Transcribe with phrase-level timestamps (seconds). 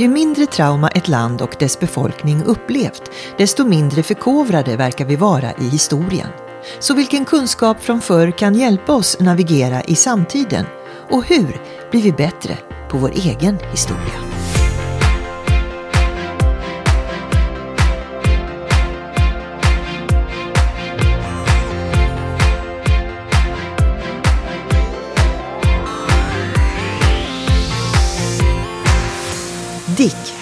[0.00, 5.52] Ju mindre trauma ett land och dess befolkning upplevt, desto mindre förkovrade verkar vi vara
[5.52, 6.28] i historien.
[6.78, 10.66] Så vilken kunskap från förr kan hjälpa oss navigera i samtiden?
[11.10, 11.60] Och hur
[11.90, 12.58] blir vi bättre
[12.90, 14.29] på vår egen historia?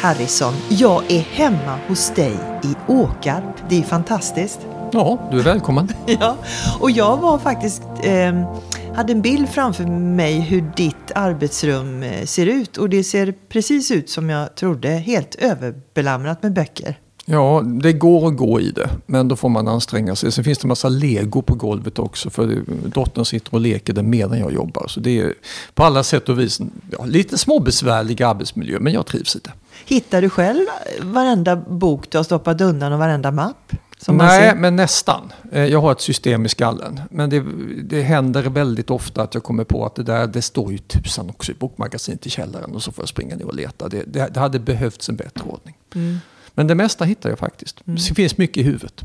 [0.00, 3.56] Harrison, jag är hemma hos dig i Åkarp.
[3.68, 4.60] Det är fantastiskt.
[4.92, 5.88] Ja, du är välkommen.
[6.06, 6.36] Ja,
[6.80, 8.54] och jag var faktiskt, eh,
[8.94, 12.76] hade en bild framför mig hur ditt arbetsrum eh, ser ut.
[12.76, 16.98] Och det ser precis ut som jag trodde, helt överbelamrat med böcker.
[17.30, 20.32] Ja, det går att gå i det, men då får man anstränga sig.
[20.32, 24.02] Sen finns det en massa lego på golvet också, för dottern sitter och leker det
[24.02, 24.86] medan jag jobbar.
[24.88, 25.34] Så det är
[25.74, 26.60] på alla sätt och vis
[26.90, 29.52] ja, lite småbesvärlig arbetsmiljö, men jag trivs i det.
[29.86, 30.66] Hittar du själv
[31.02, 33.72] varenda bok du har stoppat undan och varenda mapp?
[34.08, 35.32] Nej, men nästan.
[35.52, 37.00] Eh, jag har ett system i skallen.
[37.10, 37.44] Men det,
[37.82, 41.30] det händer väldigt ofta att jag kommer på att det där, det står ju tusan
[41.30, 43.88] också i bokmagasinet i källaren och så får jag springa ner och leta.
[43.88, 45.76] Det, det, det hade behövts en bättre ordning.
[45.94, 46.18] Mm.
[46.58, 47.86] Men det mesta hittar jag faktiskt.
[47.86, 47.96] Mm.
[48.08, 49.04] Det finns mycket i huvudet.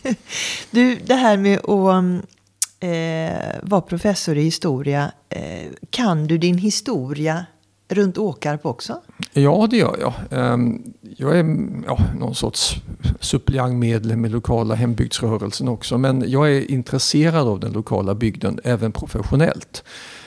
[0.70, 2.24] du, det här med att
[2.80, 5.12] eh, vara professor i historia.
[5.28, 7.46] Eh, kan du din historia
[7.88, 9.00] runt Åkarp också?
[9.32, 10.12] Ja, det gör jag.
[10.30, 10.82] Ehm,
[11.16, 12.76] jag är ja, någon sorts
[13.20, 15.98] suppleantmedlem i lokala hembygdsrörelsen också.
[15.98, 19.84] Men jag är intresserad av den lokala bygden även professionellt.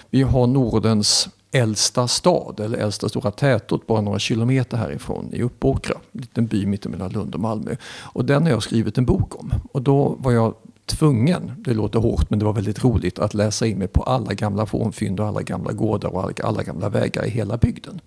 [0.09, 5.95] Vi har Nordens äldsta stad, eller äldsta stora tätort, bara några kilometer härifrån i Uppåkra.
[6.11, 7.75] En liten by mittemellan Lund och Malmö.
[8.02, 9.53] Och den har jag skrivit en bok om.
[9.72, 10.53] Och då var jag
[10.85, 14.33] tvungen, det låter hårt men det var väldigt roligt, att läsa in mig på alla
[14.33, 18.02] gamla fornfynd och alla gamla gårdar och alla gamla vägar i hela bygden.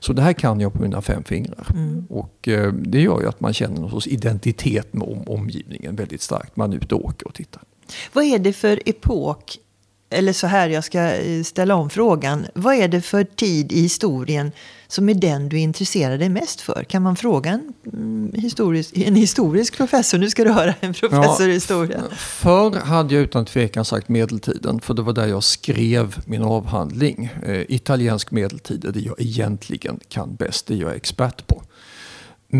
[0.00, 1.66] Så det här kan jag på mina fem fingrar.
[1.74, 2.06] Mm.
[2.10, 6.22] Och eh, det gör ju att man känner någon sorts identitet med om, omgivningen väldigt
[6.22, 6.56] starkt.
[6.56, 7.62] Man är ute och åker och tittar.
[8.12, 9.58] Vad är det för epok,
[10.10, 12.46] eller så här jag ska eh, ställa om frågan.
[12.54, 14.52] Vad är det för tid i historien
[14.88, 16.84] som är den du intresserar dig mest för?
[16.88, 20.18] Kan man fråga en, mm, historisk, en historisk professor?
[20.18, 22.02] Nu ska du höra en professor ja, i historia.
[22.16, 27.30] Förr hade jag utan tvekan sagt medeltiden, för det var där jag skrev min avhandling.
[27.46, 31.62] Eh, italiensk medeltid är det jag egentligen kan bäst, det jag är expert på.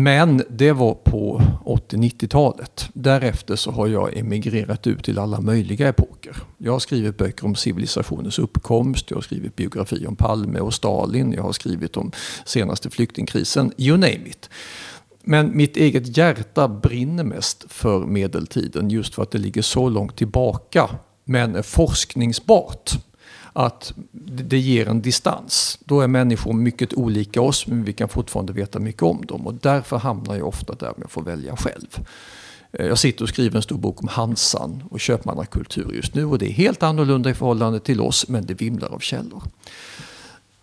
[0.03, 2.89] Men det var på 80-90-talet.
[2.93, 6.35] Därefter så har jag emigrerat ut till alla möjliga epoker.
[6.57, 11.33] Jag har skrivit böcker om civilisationens uppkomst, jag har skrivit biografi om Palme och Stalin,
[11.33, 12.11] jag har skrivit om
[12.45, 14.49] senaste flyktingkrisen, you name it.
[15.21, 20.17] Men mitt eget hjärta brinner mest för medeltiden just för att det ligger så långt
[20.17, 20.89] tillbaka
[21.25, 22.91] men är forskningsbart
[23.57, 25.79] att det ger en distans.
[25.85, 29.53] Då är människor mycket olika oss men vi kan fortfarande veta mycket om dem och
[29.53, 32.05] därför hamnar jag ofta där med att få välja själv.
[32.71, 36.39] Eh, jag sitter och skriver en stor bok om Hansan och köpmannakultur just nu och
[36.39, 39.43] det är helt annorlunda i förhållande till oss men det vimlar av källor.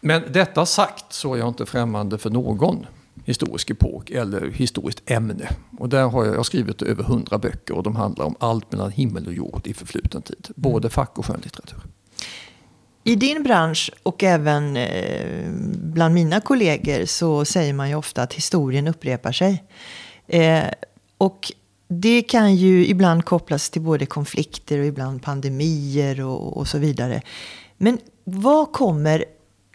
[0.00, 2.86] Men detta sagt så är jag inte främmande för någon
[3.24, 5.48] historisk epok eller historiskt ämne.
[5.78, 8.72] Och där har jag, jag har skrivit över hundra böcker och de handlar om allt
[8.72, 10.48] mellan himmel och jord i förfluten tid.
[10.56, 11.80] Både fack och skönlitteratur.
[13.04, 18.34] I din bransch och även eh, bland mina kollegor så säger man ju ofta att
[18.34, 19.64] historien upprepar sig.
[20.26, 20.64] Eh,
[21.18, 21.52] och
[21.88, 27.22] det kan ju ibland kopplas till både konflikter och ibland pandemier och, och så vidare.
[27.76, 29.24] Men vad kommer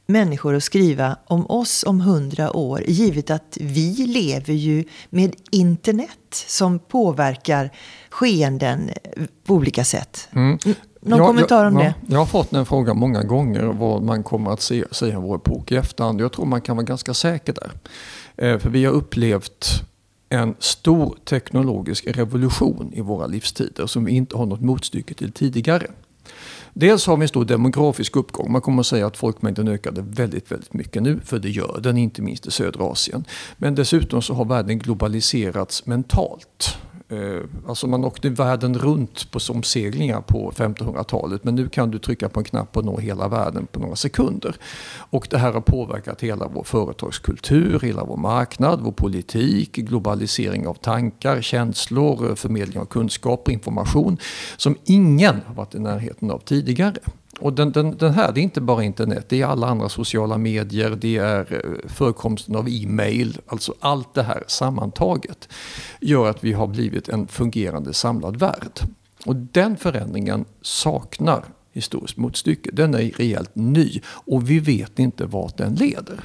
[0.10, 6.46] människor att skriva om oss om hundra år, givet att vi lever ju med internet
[6.48, 7.70] som påverkar
[8.10, 8.90] skeenden
[9.44, 10.30] på olika sätt.
[10.32, 10.58] Mm.
[11.00, 11.94] Någon jag, kommentar om jag, det?
[12.08, 15.72] Jag har fått den frågan många gånger vad man kommer att se, säga vår epok
[15.72, 16.22] i efterhand.
[16.22, 17.72] Jag tror man kan vara ganska säker där.
[18.38, 19.66] Eh, för vi har upplevt
[20.30, 25.88] en stor teknologisk revolution i våra livstider som vi inte har något motstycke till tidigare.
[26.74, 28.52] Dels har vi en stor demografisk uppgång.
[28.52, 31.98] Man kommer att säga att folkmängden ökade väldigt, väldigt mycket nu, för det gör den,
[31.98, 33.26] inte minst i södra Asien.
[33.58, 36.78] Men dessutom så har världen globaliserats mentalt.
[37.12, 42.30] Eh, alltså man åkte världen runt på omseglingar på 1500-talet men nu kan du trycka
[42.30, 44.56] på en knapp och nå hela världen på några sekunder.
[44.96, 50.74] Och det här har påverkat hela vår företagskultur, hela vår marknad, vår politik, globalisering av
[50.74, 54.18] tankar, känslor, förmedling av kunskap och information
[54.58, 57.00] som ingen har varit i närheten av tidigare.
[57.40, 60.38] Och den, den, den, här, det är inte bara internet, det är alla andra sociala
[60.38, 63.38] medier, det är eh, förekomsten av e-mail.
[63.48, 65.50] Alltså allt det här sammantaget
[66.02, 68.80] gör att vi har blivit en fungerande samlad värld.
[69.26, 72.70] Och den förändringen saknar historiskt motstycke.
[72.74, 76.24] Den är rejält ny och vi vet inte vart den leder.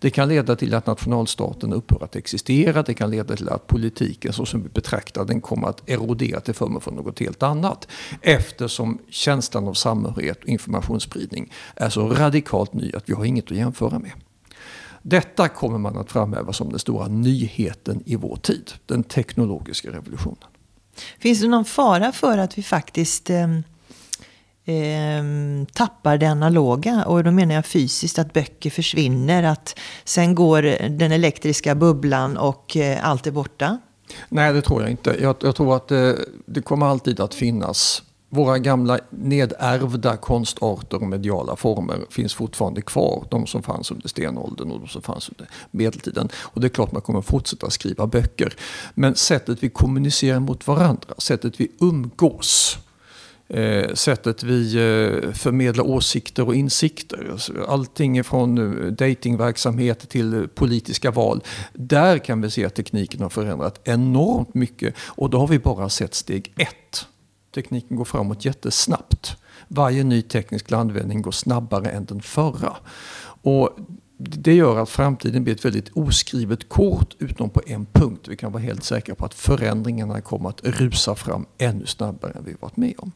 [0.00, 2.82] Det kan leda till att nationalstaten upphör att existera.
[2.82, 6.54] Det kan leda till att politiken så som vi betraktar den kommer att erodera till
[6.54, 7.88] förmån för något helt annat.
[8.20, 13.56] Eftersom känslan av samhörighet och informationsspridning är så radikalt ny att vi har inget att
[13.56, 14.12] jämföra med.
[15.02, 18.72] Detta kommer man att framhäva som den stora nyheten i vår tid.
[18.86, 20.48] Den teknologiska revolutionen.
[21.18, 23.62] Finns det någon fara för att vi faktiskt ehm,
[24.70, 27.04] eh, tappar det analoga?
[27.06, 29.42] Och då menar jag fysiskt, att böcker försvinner.
[29.42, 33.78] Att sen går den elektriska bubblan och eh, allt är borta?
[34.28, 35.16] Nej, det tror jag inte.
[35.20, 36.12] Jag, jag tror att eh,
[36.46, 38.02] det kommer alltid att finnas
[38.32, 43.24] våra gamla nedärvda konstarter och mediala former finns fortfarande kvar.
[43.30, 46.28] De som fanns under stenåldern och de som fanns under medeltiden.
[46.34, 48.54] Och det är klart man kommer fortsätta skriva böcker.
[48.94, 52.78] Men sättet vi kommunicerar mot varandra, sättet vi umgås,
[53.50, 57.28] eh, sättet vi eh, förmedlar åsikter och insikter.
[57.32, 61.42] Alltså, allting från eh, datingverksamhet till eh, politiska val.
[61.72, 64.94] Där kan vi se att tekniken har förändrat enormt mycket.
[64.98, 67.06] Och då har vi bara sett steg ett.
[67.54, 69.36] Tekniken går framåt jättesnabbt.
[69.68, 72.76] Varje ny teknisk landvinning går snabbare än den förra.
[73.42, 73.78] Och
[74.22, 78.28] det gör att framtiden blir ett väldigt oskrivet kort utom på en punkt.
[78.28, 82.44] Vi kan vara helt säkra på att förändringarna kommer att rusa fram ännu snabbare än
[82.44, 83.12] vi varit med om.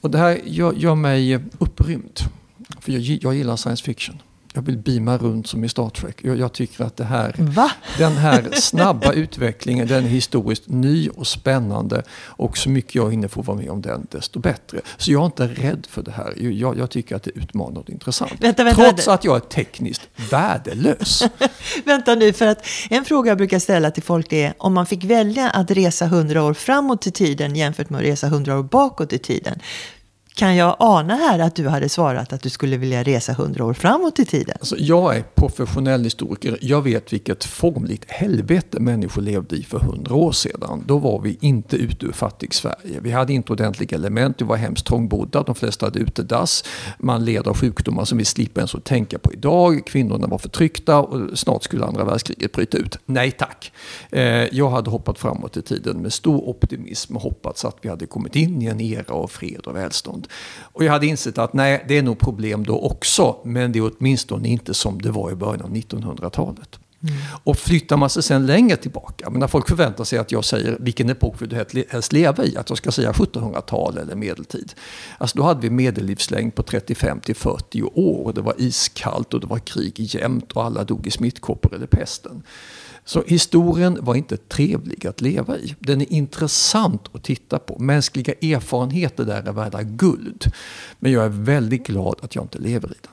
[0.00, 2.18] Och det här gör, gör mig upprymd.
[2.80, 4.22] För jag, jag gillar science fiction.
[4.54, 6.16] Jag vill beama runt som i Star Trek.
[6.22, 7.70] Jag, jag tycker att det här, Va?
[7.98, 12.02] den här snabba utvecklingen, den är historiskt ny och spännande.
[12.20, 14.80] Och så mycket jag hinner få vara med om den, desto bättre.
[14.96, 16.34] Så jag är inte rädd för det här.
[16.36, 18.32] Jag, jag tycker att det är utmanande och intressant.
[18.38, 19.12] Vänta, vänta, Trots vänta.
[19.12, 21.24] att jag är tekniskt värdelös.
[21.84, 25.04] Vänta nu, för att en fråga jag brukar ställa till folk är om man fick
[25.04, 29.12] välja att resa hundra år framåt i tiden jämfört med att resa hundra år bakåt
[29.12, 29.58] i tiden.
[30.34, 33.74] Kan jag ana här att du hade svarat att du skulle vilja resa hundra år
[33.74, 34.56] framåt i tiden?
[34.60, 36.58] Alltså, jag är professionell historiker.
[36.60, 40.84] Jag vet vilket formligt helvete människor levde i för hundra år sedan.
[40.86, 43.00] Då var vi inte ute ur fattig Sverige.
[43.00, 46.64] Vi hade inte ordentliga element, vi var hemskt trångbodda, de flesta hade utedass.
[46.98, 49.82] Man led av sjukdomar som vi slipper ens att tänka på idag.
[49.86, 52.98] Kvinnorna var förtryckta och snart skulle andra världskriget bryta ut.
[53.06, 53.72] Nej tack.
[54.10, 58.06] Eh, jag hade hoppat framåt i tiden med stor optimism och hoppats att vi hade
[58.06, 60.21] kommit in i en era av fred och välstånd.
[60.60, 63.92] Och jag hade insett att nej, det är nog problem då också, men det är
[63.98, 66.78] åtminstone inte som det var i början av 1900-talet.
[67.02, 67.16] Mm.
[67.44, 70.76] Och flyttar man sig sen längre tillbaka, men när folk förväntar sig att jag säger
[70.80, 74.72] vilken epok vill du helst leva i, att jag ska säga 1700-tal eller medeltid.
[75.18, 79.40] Alltså då hade vi medellivslängd på 35 till 40 år, och det var iskallt och
[79.40, 82.42] det var krig jämt och alla dog i smittkoppor eller pesten.
[83.04, 85.74] Så historien var inte trevlig att leva i.
[85.78, 87.78] Den är intressant att titta på.
[87.78, 90.52] Mänskliga erfarenheter där är värda guld.
[90.98, 93.12] Men jag är väldigt glad att jag inte lever i den.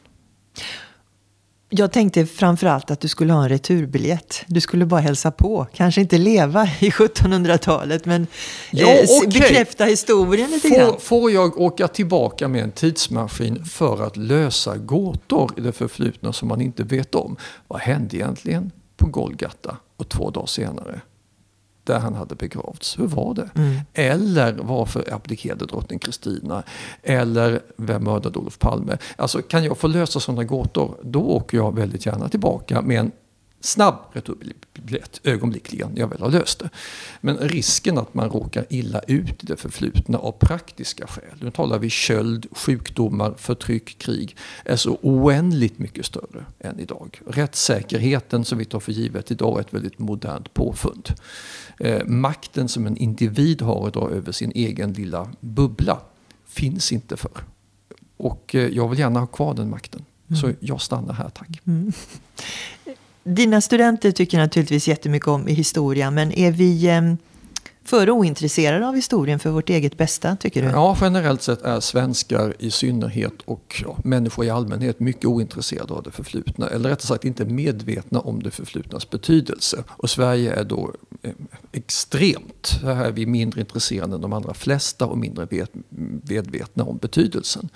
[1.71, 4.43] Jag tänkte framförallt att du skulle ha en returbiljett.
[4.47, 5.67] Du skulle bara hälsa på.
[5.73, 8.27] Kanske inte leva i 1700-talet, men
[8.71, 9.41] ja, eh, okay.
[9.41, 10.99] bekräfta historien lite får, grann.
[10.99, 16.47] Får jag åka tillbaka med en tidsmaskin för att lösa gåtor i det förflutna som
[16.47, 17.37] man inte vet om?
[17.67, 21.01] Vad hände egentligen på Golgata och två dagar senare
[21.83, 22.99] där han hade begravts.
[22.99, 23.49] Hur var det?
[23.55, 23.79] Mm.
[23.93, 26.63] Eller varför abdikerade drottning Kristina?
[27.03, 28.97] Eller vem mördade Olof Palme?
[29.15, 33.11] Alltså kan jag få lösa sådana gåtor, då åker jag väldigt gärna tillbaka med en
[33.61, 36.69] snabb returbiljett ögonblickligen jag väl har löst det.
[37.21, 41.79] Men risken att man råkar illa ut i det förflutna av praktiska skäl, nu talar
[41.79, 44.35] vi köld, sjukdomar, förtryck, krig,
[44.65, 47.21] är så oändligt mycket större än idag.
[47.27, 51.09] Rättssäkerheten som vi tar för givet idag är ett väldigt modernt påfund.
[51.79, 56.01] Eh, makten som en individ har idag över sin egen lilla bubbla
[56.47, 57.31] finns inte för.
[58.17, 60.05] Och eh, jag vill gärna ha kvar den makten.
[60.29, 60.41] Mm.
[60.41, 61.61] Så jag stannar här, tack.
[61.67, 61.91] Mm.
[63.29, 67.17] Dina studenter tycker naturligtvis jättemycket om historia, men är vi ehm,
[67.83, 70.67] för ointresserade av historien för vårt eget bästa, tycker du?
[70.67, 76.03] Ja, generellt sett är svenskar i synnerhet och ja, människor i allmänhet mycket ointresserade av
[76.03, 76.69] det förflutna.
[76.69, 79.83] Eller rättare sagt inte medvetna om det förflutnas betydelse.
[79.87, 81.31] Och Sverige är då eh,
[81.71, 85.67] extremt, här är vi mindre intresserade än de allra flesta och mindre
[86.23, 87.69] medvetna om betydelsen.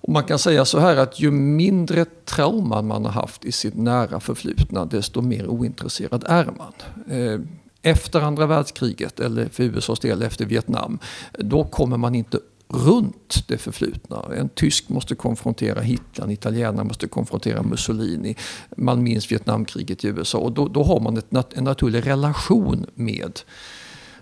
[0.00, 3.76] Och man kan säga så här att ju mindre trauman man har haft i sitt
[3.76, 6.72] nära förflutna desto mer ointresserad är man.
[7.18, 7.40] Eh,
[7.82, 10.98] efter andra världskriget, eller för USAs del efter Vietnam,
[11.38, 12.38] då kommer man inte
[12.68, 14.24] runt det förflutna.
[14.36, 18.36] En tysk måste konfrontera Hitler, en italienare måste konfrontera Mussolini.
[18.76, 23.40] Man minns Vietnamkriget i USA och då, då har man ett, en naturlig relation med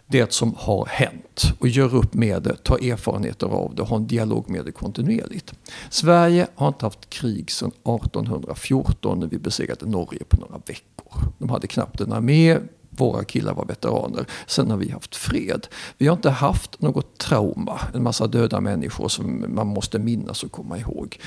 [0.09, 3.97] det som har hänt och gör upp med det, tar erfarenheter av det och har
[3.97, 5.55] en dialog med det kontinuerligt.
[5.91, 11.33] Sverige har inte haft krig sedan 1814 när vi besegrade Norge på några veckor.
[11.39, 12.59] De hade knappt en armé,
[12.91, 14.27] våra killar var veteraner.
[14.47, 15.67] Sen har vi haft fred.
[15.99, 20.53] Vi har inte haft något trauma, en massa döda människor som man måste minnas och
[20.53, 21.19] komma ihåg.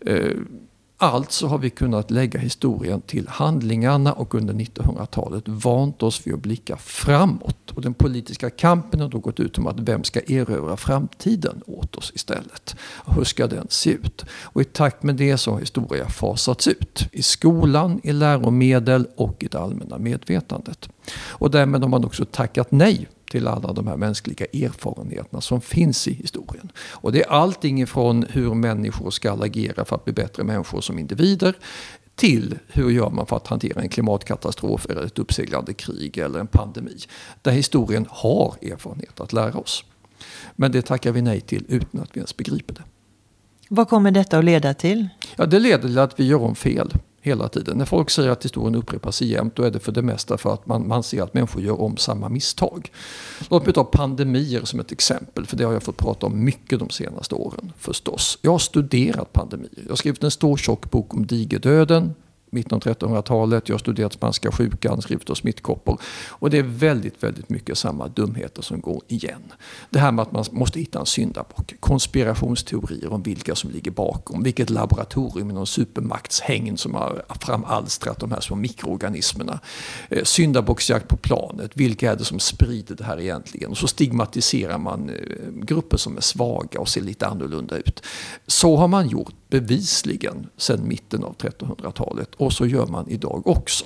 [0.00, 0.30] Eh,
[0.98, 6.40] Alltså har vi kunnat lägga historien till handlingarna och under 1900-talet vant oss vid att
[6.40, 7.70] blicka framåt.
[7.70, 11.96] Och den politiska kampen har då gått ut om att vem ska erövra framtiden åt
[11.96, 12.76] oss istället?
[12.80, 14.24] Och hur ska den se ut?
[14.42, 17.08] Och i takt med det så har historia fasats ut.
[17.12, 20.88] I skolan, i läromedel och i det allmänna medvetandet.
[21.28, 26.08] Och därmed har man också tackat nej till alla de här mänskliga erfarenheterna som finns
[26.08, 26.72] i historien.
[26.78, 30.98] Och det är allting ifrån hur människor ska agera för att bli bättre människor som
[30.98, 31.54] individer
[32.14, 36.46] till hur gör man för att hantera en klimatkatastrof eller ett uppseglande krig eller en
[36.46, 36.96] pandemi.
[37.42, 39.84] Där historien har erfarenhet att lära oss.
[40.56, 42.82] Men det tackar vi nej till utan att vi ens begriper det.
[43.68, 45.08] Vad kommer detta att leda till?
[45.36, 46.94] Ja, det leder till att vi gör om fel
[47.26, 47.78] hela tiden.
[47.78, 50.66] När folk säger att historien upprepas jämt då är det för det mesta för att
[50.66, 52.90] man, man ser att människor gör om samma misstag.
[53.50, 56.78] Låt mig ta pandemier som ett exempel för det har jag fått prata om mycket
[56.78, 58.38] de senaste åren förstås.
[58.42, 59.82] Jag har studerat pandemier.
[59.82, 62.14] Jag har skrivit en stor tjock bok om digerdöden
[62.56, 63.68] mitten av 1300-talet.
[63.68, 66.00] Jag har studerat spanska sjukan, skrivit om smittkoppor.
[66.28, 69.52] Och det är väldigt, väldigt mycket samma dumheter som går igen.
[69.90, 71.74] Det här med att man måste hitta en syndabock.
[71.80, 74.42] Konspirationsteorier om vilka som ligger bakom.
[74.42, 79.60] Vilket laboratorium i någon supermaktshägn som har framalstrat de här små mikroorganismerna.
[80.10, 81.70] Eh, syndabocksjakt på planet.
[81.74, 83.70] Vilka är det som sprider det här egentligen?
[83.70, 85.16] Och så stigmatiserar man eh,
[85.62, 88.02] grupper som är svaga och ser lite annorlunda ut.
[88.46, 93.84] Så har man gjort bevisligen sedan mitten av 1300-talet och så gör man idag också.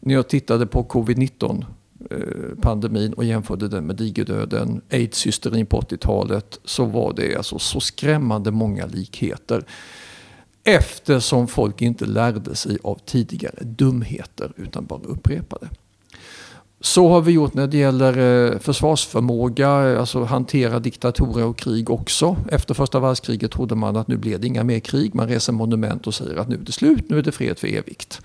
[0.00, 1.64] När jag tittade på covid-19
[2.10, 2.16] eh,
[2.62, 8.50] pandemin och jämförde den med digerdöden, aids-hysterin på 80-talet så var det alltså så skrämmande
[8.50, 9.64] många likheter.
[10.64, 15.68] Eftersom folk inte lärde sig av tidigare dumheter utan bara upprepade.
[16.84, 18.18] Så har vi gjort när det gäller
[18.52, 22.36] eh, försvarsförmåga, eh, alltså hantera diktatorer och krig också.
[22.48, 25.14] Efter första världskriget trodde man att nu blir det inga mer krig.
[25.14, 27.68] Man reser monument och säger att nu är det slut, nu är det fred för
[27.68, 28.20] evigt.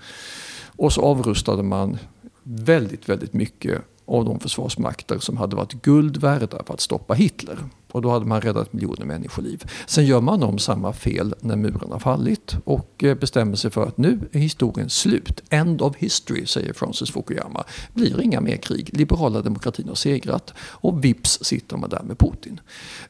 [0.76, 1.98] Och så avrustade man
[2.42, 7.58] väldigt, väldigt mycket av de försvarsmakter som hade varit guld värda för att stoppa Hitler.
[7.92, 9.64] Och då hade man räddat miljoner människoliv.
[9.86, 13.86] Sen gör man om samma fel när muren har fallit och eh, bestämmer sig för
[13.86, 15.42] att nu är historien slut.
[15.50, 17.64] End of history, säger Francis Fukuyama.
[17.94, 18.90] Blir inga mer krig.
[18.92, 22.60] Liberala demokratin har segrat och vips sitter man där med Putin.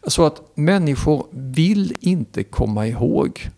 [0.07, 3.51] Så att människor vill inte komma ihåg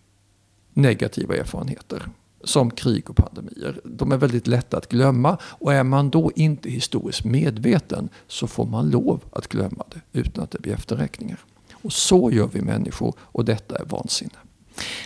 [0.75, 2.09] negativa erfarenheter
[2.45, 3.81] som krig och pandemier.
[3.85, 8.67] De är väldigt lätta att glömma och är man då inte historiskt medveten så får
[8.67, 11.39] man lov att glömma det utan att det blir efterräkningar.
[11.73, 14.39] Och så gör vi människor och detta är vansinne.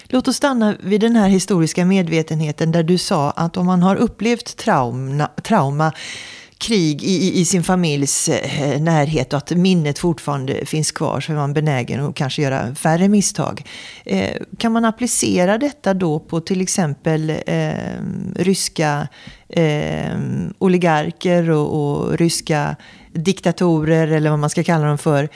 [0.04, 3.96] Låt oss stanna vid den här historiska medvetenheten där du sa att om man har
[3.96, 5.92] upplevt trauma, trauma
[6.66, 11.36] krig i, i sin familjs eh, närhet och att minnet fortfarande finns kvar så är
[11.36, 13.62] man benägen att kanske göra färre misstag.
[14.04, 17.72] Eh, kan man applicera detta då på till exempel eh,
[18.36, 19.08] ryska
[19.48, 20.18] eh,
[20.58, 22.76] oligarker och, och ryska
[23.12, 25.28] diktatorer eller vad man ska kalla dem för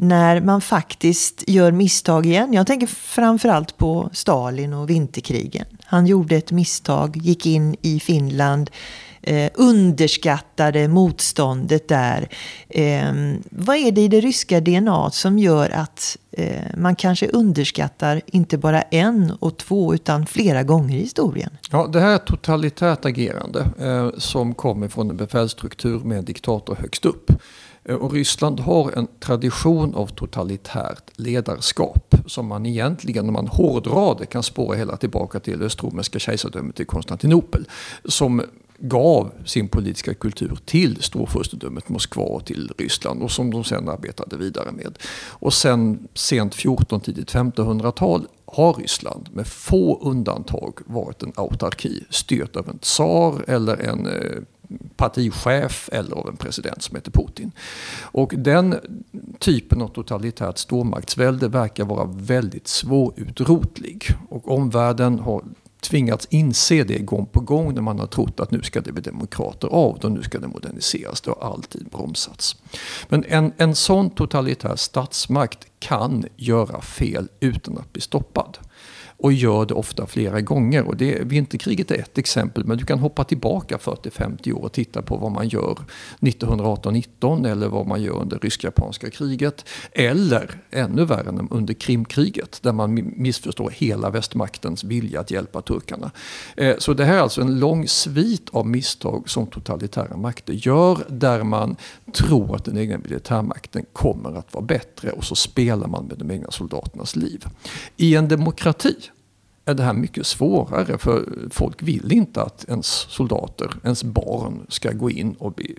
[0.00, 2.52] när man faktiskt gör misstag igen.
[2.52, 5.66] Jag tänker framförallt på Stalin och vinterkrigen.
[5.84, 8.70] Han gjorde ett misstag, gick in i Finland,
[9.26, 12.28] eh, underskattade motståndet där.
[12.68, 13.12] Eh,
[13.50, 18.58] vad är det i det ryska DNA som gör att eh, man kanske underskattar inte
[18.58, 21.50] bara en och två utan flera gånger i historien?
[21.70, 26.24] Ja, det här är ett totalitärt agerande eh, som kommer från en befälsstruktur med en
[26.24, 27.30] diktator högst upp.
[27.84, 34.18] Eh, och Ryssland har en tradition av totalitärt ledarskap som man egentligen, om man hårdrar
[34.18, 37.68] det, kan spåra hela tillbaka till Östromerska kejsardömet i Konstantinopel.
[38.04, 38.42] Som
[38.78, 44.36] gav sin politiska kultur till storfurstendömet Moskva och till Ryssland och som de sen arbetade
[44.36, 44.98] vidare med.
[45.28, 52.56] Och sen sent 14 tidigt 1500-tal har Ryssland med få undantag varit en autarki styrt
[52.56, 54.42] av en tsar eller en eh,
[54.96, 57.52] partichef eller av en president som heter Putin.
[58.00, 58.74] Och den
[59.38, 64.06] typen av totalitärt stormaktsvälde verkar vara väldigt svårutrotlig.
[64.28, 65.44] Och omvärlden har
[65.80, 69.02] tvingats inse det gång på gång när man har trott att nu ska det bli
[69.02, 71.20] demokrater av det och nu ska det moderniseras.
[71.20, 72.56] Det har alltid bromsats.
[73.08, 78.58] Men en, en sån totalitär statsmakt kan göra fel utan att bli stoppad
[79.18, 80.84] och gör det ofta flera gånger.
[80.84, 85.02] Och det, vinterkriget är ett exempel, men du kan hoppa tillbaka 40-50 år och titta
[85.02, 85.78] på vad man gör
[86.20, 89.64] 1918-19 eller vad man gör under rysk-japanska kriget.
[89.92, 96.10] Eller ännu värre under Krimkriget där man missförstår hela västmaktens vilja att hjälpa turkarna.
[96.56, 100.98] Eh, så det här är alltså en lång svit av misstag som totalitära makter gör
[101.08, 101.76] där man
[102.12, 106.30] tror att den egna militärmakten kommer att vara bättre och så spelar man med de
[106.30, 107.44] egna soldaternas liv.
[107.96, 108.96] I en demokrati
[109.68, 114.92] är det här mycket svårare för folk vill inte att ens soldater, ens barn ska
[114.92, 115.78] gå in och bli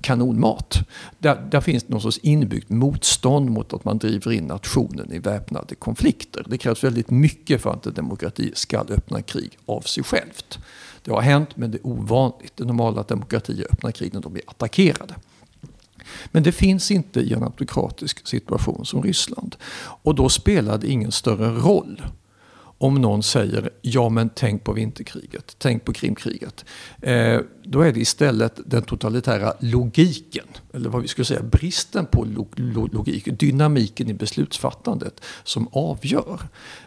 [0.00, 0.78] kanonmat.
[1.18, 5.74] Där, där finns någon sorts inbyggt motstånd mot att man driver in nationen i väpnade
[5.74, 6.46] konflikter.
[6.48, 10.58] Det krävs väldigt mycket för att en demokrati ska öppna krig av sig självt.
[11.02, 12.52] Det har hänt men det är ovanligt.
[12.56, 15.14] Det normala att demokratier öppnar krig när de blir attackerade.
[16.32, 19.56] Men det finns inte i en autokratisk situation som Ryssland.
[19.76, 22.02] Och då spelar det ingen större roll
[22.84, 26.64] om någon säger ja men tänk på vinterkriget, tänk på Krimkriget.
[27.02, 32.24] Eh, då är det istället den totalitära logiken, eller vad vi skulle säga bristen på
[32.24, 36.40] lo lo logik, dynamiken i beslutsfattandet som avgör.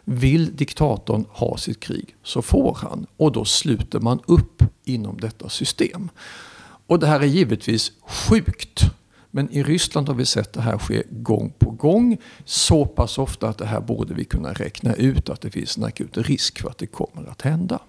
[0.03, 5.49] Vill diktatorn ha sitt krig så får han och då sluter man upp inom detta
[5.49, 6.09] system.
[6.87, 8.83] Och det här är givetvis sjukt
[9.31, 12.17] men i Ryssland har vi sett det här ske gång på gång.
[12.45, 15.83] Så pass ofta att det här borde vi kunna räkna ut att det finns en
[15.83, 17.79] akut risk för att det kommer att hända.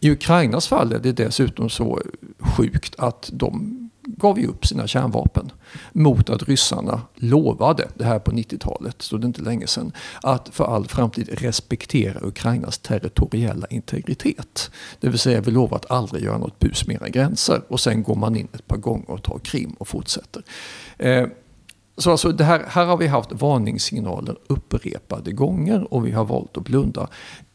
[0.00, 2.00] I Ukrainas fall är det dessutom så
[2.38, 3.79] sjukt att de
[4.20, 5.52] gav ju upp sina kärnvapen
[5.92, 10.48] mot att ryssarna lovade, det här på 90-talet, så det är inte länge sedan, att
[10.52, 14.70] för all framtid respektera Ukrainas territoriella integritet.
[15.00, 18.02] Det vill säga vi lovar att aldrig göra något bus med era gränser och sen
[18.02, 20.42] går man in ett par gånger och tar Krim och fortsätter.
[20.98, 21.26] Eh,
[21.96, 26.56] så alltså det här, här har vi haft varningssignaler upprepade gånger och vi har valt
[26.56, 27.08] att blunda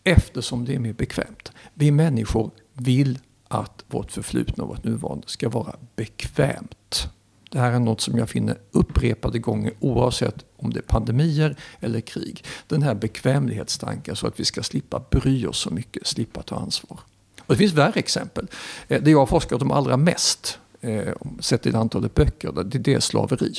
[0.04, 1.52] eftersom det är mer bekvämt.
[1.74, 7.10] Vi människor vill att vårt förflutna och vårt nuvarande ska vara bekvämt.
[7.52, 12.02] Det här är något som jag finner upprepade gånger oavsett om det är pandemier eller
[12.02, 12.46] krig.
[12.68, 17.00] Den här bekvämlighetstanken så att vi ska slippa bry oss så mycket, slippa ta ansvar.
[17.40, 18.48] Och det finns värre exempel.
[18.88, 23.00] Eh, det jag har forskat om allra mest, eh, sett till antalet böcker, det är
[23.00, 23.54] slaveri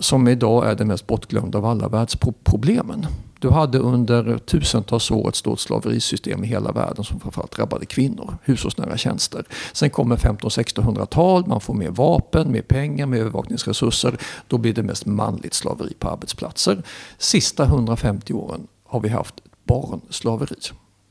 [0.00, 3.06] som idag är det mest bortglömda av alla världsproblemen.
[3.38, 8.38] Du hade under tusentals år ett stort slaverisystem i hela världen som framförallt drabbade kvinnor,
[8.44, 9.44] hushållsnära tjänster.
[9.72, 14.18] Sen kommer 1500-1600-tal, man får mer vapen, mer pengar, mer övervakningsresurser.
[14.46, 16.82] Då blir det mest manligt slaveri på arbetsplatser.
[17.18, 20.56] Sista 150 åren har vi haft barnslaveri.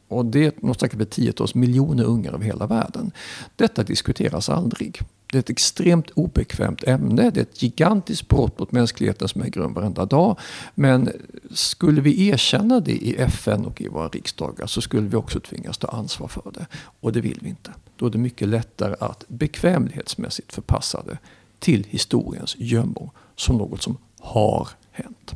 [0.08, 3.12] Och det är något säkert tiotals miljoner ungar över hela världen.
[3.56, 5.00] Detta diskuteras aldrig.
[5.32, 7.30] Det är ett extremt obekvämt ämne.
[7.30, 10.40] Det är ett gigantiskt brott mot mänskligheten som äger rum varenda dag.
[10.76, 11.10] Men
[11.52, 15.78] skulle vi erkänna det i FN och i våra riksdagar så skulle vi också tvingas
[15.78, 16.66] ta ansvar för det.
[17.00, 17.72] Och det vill vi inte.
[17.96, 21.18] Då är det mycket lättare att bekvämlighetsmässigt förpassa det
[21.60, 25.36] till historiens gömmor som något som har hänt.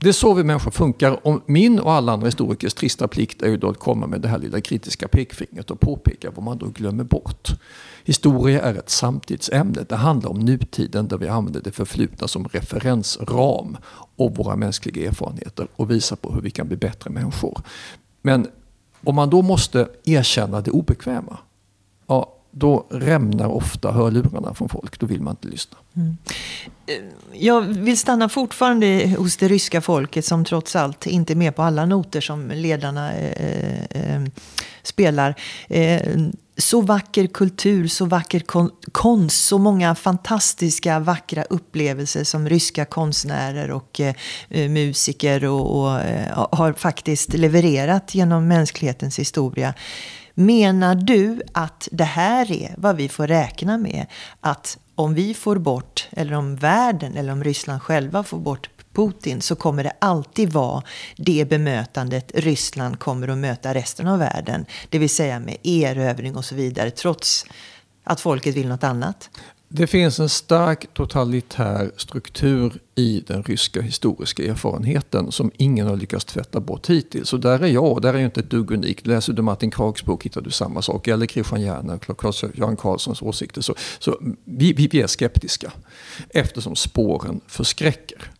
[0.00, 1.26] Det är så vi människor funkar.
[1.26, 4.28] Och min och alla andra historikers trista plikt är ju då att komma med det
[4.28, 7.48] här lilla kritiska pekfingret och påpeka vad man då glömmer bort.
[8.04, 9.84] Historia är ett samtidsämne.
[9.88, 13.76] Det handlar om nutiden där vi använder det förflutna som referensram
[14.16, 17.62] och våra mänskliga erfarenheter och visar på hur vi kan bli bättre människor.
[18.22, 18.46] Men
[19.04, 21.38] om man då måste erkänna det obekväma,
[22.50, 25.00] då rämnar ofta hörlurarna från folk.
[25.00, 25.78] Då vill man inte lyssna.
[25.96, 26.16] Mm.
[27.32, 31.62] Jag vill stanna fortfarande hos det ryska folket som trots allt inte är med på
[31.62, 34.22] alla noter som ledarna eh, eh, eh
[34.82, 35.34] spelar.
[35.68, 36.00] Eh,
[36.56, 43.70] så vacker kultur, så vacker kon konst, så många fantastiska vackra upplevelser som ryska konstnärer
[43.70, 44.14] och eh,
[44.50, 49.74] eh musiker och, och eh, har faktiskt levererat genom mänsklighetens historia.
[50.40, 54.06] Menar du att det här är vad vi får räkna med?
[54.40, 59.40] Att om vi får bort, eller om världen eller om Ryssland själva får bort Putin
[59.40, 60.82] så kommer det alltid vara
[61.16, 64.66] det bemötandet Ryssland kommer att möta resten av världen.
[64.88, 67.44] Det vill säga med erövring och så vidare, trots
[68.04, 69.30] att folket vill något annat.
[69.70, 76.24] Det finns en stark totalitär struktur i den ryska historiska erfarenheten som ingen har lyckats
[76.24, 77.32] tvätta bort hittills.
[77.32, 79.06] Och där är jag, där är jag inte ett dugg unikt.
[79.06, 81.08] Läser du Martin Krags bok hittar du samma sak.
[81.08, 83.60] Eller Christian Järner, Claes-Göran Karlssons åsikter.
[83.60, 85.72] Så, så vi, vi är skeptiska
[86.28, 88.30] eftersom spåren förskräcker.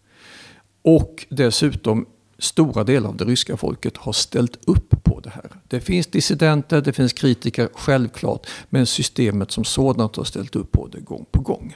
[0.82, 2.06] Och dessutom
[2.38, 5.50] stora delar av det ryska folket har ställt upp på det här.
[5.68, 8.46] Det finns dissidenter, det finns kritiker, självklart.
[8.68, 11.74] Men systemet som sådant har ställt upp på det gång på gång.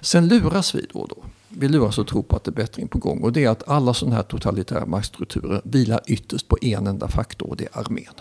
[0.00, 1.24] Sen luras vi då och då.
[1.48, 3.22] vi luras att tro på att det är bättring på gång.
[3.22, 7.48] Och det är att alla sådana här totalitära maktstrukturer vilar ytterst på en enda faktor
[7.48, 8.14] och det är armén.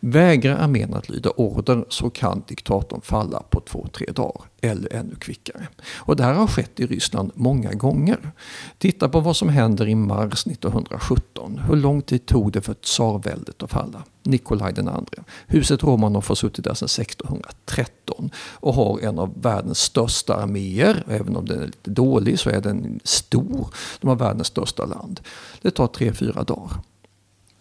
[0.00, 5.14] Vägrar armén att lyda order så kan diktatorn falla på två, tre dagar eller ännu
[5.14, 5.68] kvickare.
[5.96, 8.32] Och det här har skett i Ryssland många gånger.
[8.78, 11.60] Titta på vad som händer i mars 1917.
[11.68, 14.02] Hur lång tid tog det för tsarväldet att falla?
[14.22, 15.24] Nikolaj den andre.
[15.46, 21.04] Huset Romanov har suttit där sedan 1613 och har en av världens största arméer.
[21.08, 23.68] Även om den är lite dålig så är den stor.
[24.00, 25.20] De har världens största land.
[25.62, 26.80] Det tar tre, fyra dagar.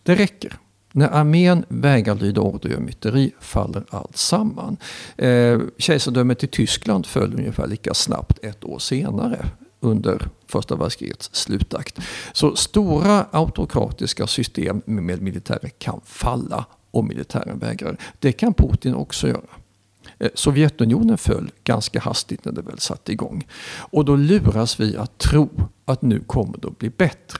[0.03, 0.57] Det räcker.
[0.97, 4.77] När armén vägrar lyda order och gör myteri faller allt samman.
[5.17, 9.45] Eh, kejsardömet i Tyskland föll ungefär lika snabbt ett år senare
[9.79, 11.99] under första världskrigets slutakt.
[12.33, 17.97] Så stora autokratiska system med militärer kan falla om militären vägrar.
[18.19, 19.49] Det kan Putin också göra.
[20.19, 23.47] Eh, Sovjetunionen föll ganska hastigt när det väl satte igång.
[23.77, 25.49] Och då luras vi att tro
[25.85, 27.39] att nu kommer det att bli bättre.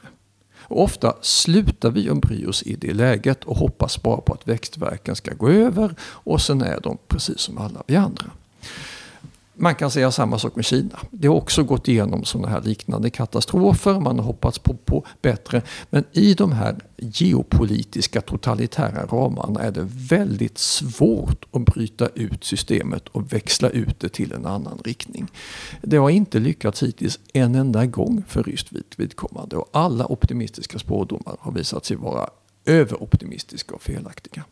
[0.70, 4.48] Och ofta slutar vi att bry oss i det läget och hoppas bara på att
[4.48, 8.26] växtverken ska gå över och sen är de precis som alla vi andra.
[9.60, 11.00] Man kan säga samma sak med Kina.
[11.12, 14.00] Det har också gått igenom sådana här liknande katastrofer.
[14.00, 15.62] Man har hoppats på, på bättre.
[15.90, 23.08] Men i de här geopolitiska totalitära ramarna är det väldigt svårt att bryta ut systemet
[23.08, 25.28] och växla ut det till en annan riktning.
[25.82, 29.56] Det har inte lyckats hittills en enda gång för ryskt vidkommande.
[29.56, 32.30] Och alla optimistiska spådomar har visat sig vara
[32.66, 34.44] överoptimistiska och felaktiga.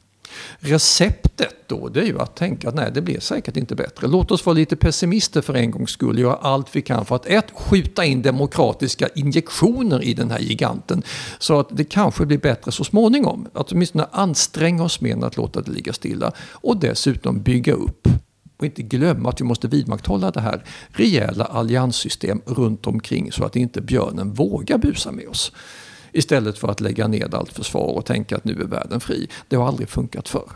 [0.59, 4.07] Receptet då det är ju att tänka att nej det blir säkert inte bättre.
[4.07, 6.19] Låt oss vara lite pessimister för en gångs skull.
[6.19, 11.03] Göra allt vi kan för att ett, skjuta in demokratiska injektioner i den här giganten.
[11.39, 13.47] Så att det kanske blir bättre så småningom.
[13.53, 16.31] Att åtminstone anstränga oss mer än att låta det ligga stilla.
[16.51, 18.07] Och dessutom bygga upp
[18.57, 23.55] och inte glömma att vi måste vidmakthålla det här rejäla allianssystem runt omkring så att
[23.55, 25.51] inte björnen vågar busa med oss.
[26.15, 29.29] Istället för att lägga ned allt försvar och tänka att nu är världen fri.
[29.47, 30.49] Det har aldrig funkat förr.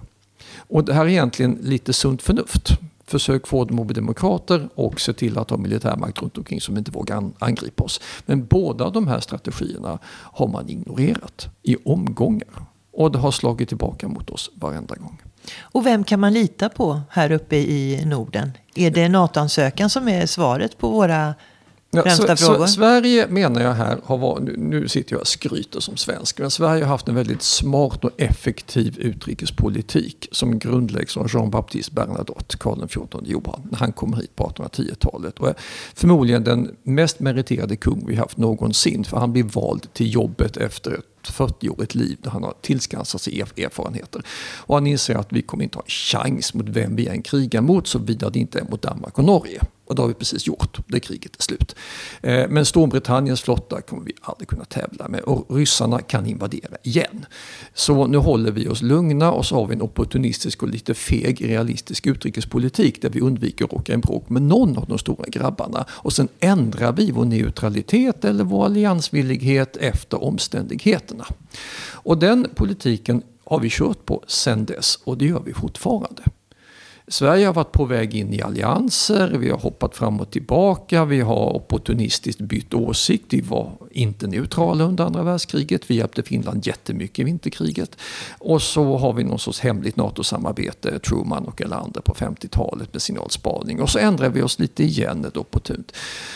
[0.58, 2.69] Och det här är egentligen lite sunt förnuft.
[3.06, 6.78] Försök få dem att bli demokrater och se till att ha militärmakt runt omkring som
[6.78, 8.02] inte vågar angripa oss.
[8.26, 12.65] Men båda de här strategierna har man ignorerat i omgångar.
[12.91, 15.22] Och det har slagit tillbaka mot oss varenda gång.
[15.62, 18.52] Och vem kan man lita på här uppe i Norden?
[18.76, 21.34] Är det NATO-ansökan som är svaret på våra
[21.91, 22.56] Främsta så?
[22.56, 26.52] Så, Sverige menar jag här har varit, nu sitter jag och skryter som svensk, men
[26.52, 32.88] Sverige har haft en väldigt smart och effektiv utrikespolitik som grundläggs av Jean-Baptiste Bernadotte, Karl
[32.88, 35.39] XIV Johan, när han kom hit på 1810-talet.
[35.39, 35.56] Och är
[35.93, 40.91] förmodligen den mest meriterade kung vi haft någonsin, för han blev vald till jobbet efter
[40.91, 44.21] ett 40-årigt liv där han har tillskansat sig erfarenheter.
[44.58, 47.62] Och han inser att vi kommer inte ha en chans mot vem vi än krigar
[47.62, 49.62] mot såvida det inte är mot Danmark och Norge.
[49.89, 51.75] Och det har vi precis gjort, det kriget är slut.
[52.21, 57.25] Eh, men Storbritanniens flotta kommer vi aldrig kunna tävla med och ryssarna kan invadera igen.
[57.73, 61.49] Så nu håller vi oss lugna och så har vi en opportunistisk och lite feg
[61.49, 65.86] realistisk utrikespolitik där vi undviker att råka i bråk med någon av de stora grabbarna.
[65.89, 71.25] Och sen ändrar vi vår neutralitet eller vår alliansvillighet efter omständigheterna.
[71.91, 76.23] Och den politiken har vi kört på sen dess och det gör vi fortfarande.
[77.12, 81.22] Sverige har varit på väg in i allianser, vi har hoppat fram och tillbaka, vi
[81.22, 83.26] har opportunistiskt bytt åsikt.
[83.30, 87.98] Vi var inte neutrala under andra världskriget, vi hjälpte Finland jättemycket i vinterkriget.
[88.39, 93.82] Och så har vi någon sorts hemligt NATO-samarbete, Truman och Erlander på 50-talet med signalspaning.
[93.82, 95.91] Och så ändrar vi oss lite igen ett opportunt.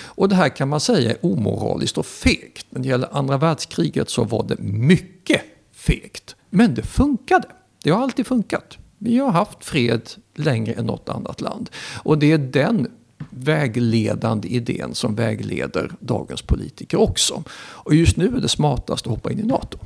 [0.05, 2.65] Och det här kan man säga är omoraliskt och fegt.
[2.69, 6.35] När det gäller andra världskriget så var det mycket fegt.
[6.49, 7.47] Men det funkade.
[7.83, 8.77] Det har alltid funkat.
[9.03, 11.69] Vi har haft fred längre än något annat land.
[12.03, 12.87] Och det är den
[13.29, 17.43] vägledande idén som vägleder dagens politiker också.
[17.55, 19.77] Och just nu är det smartast att hoppa in i NATO.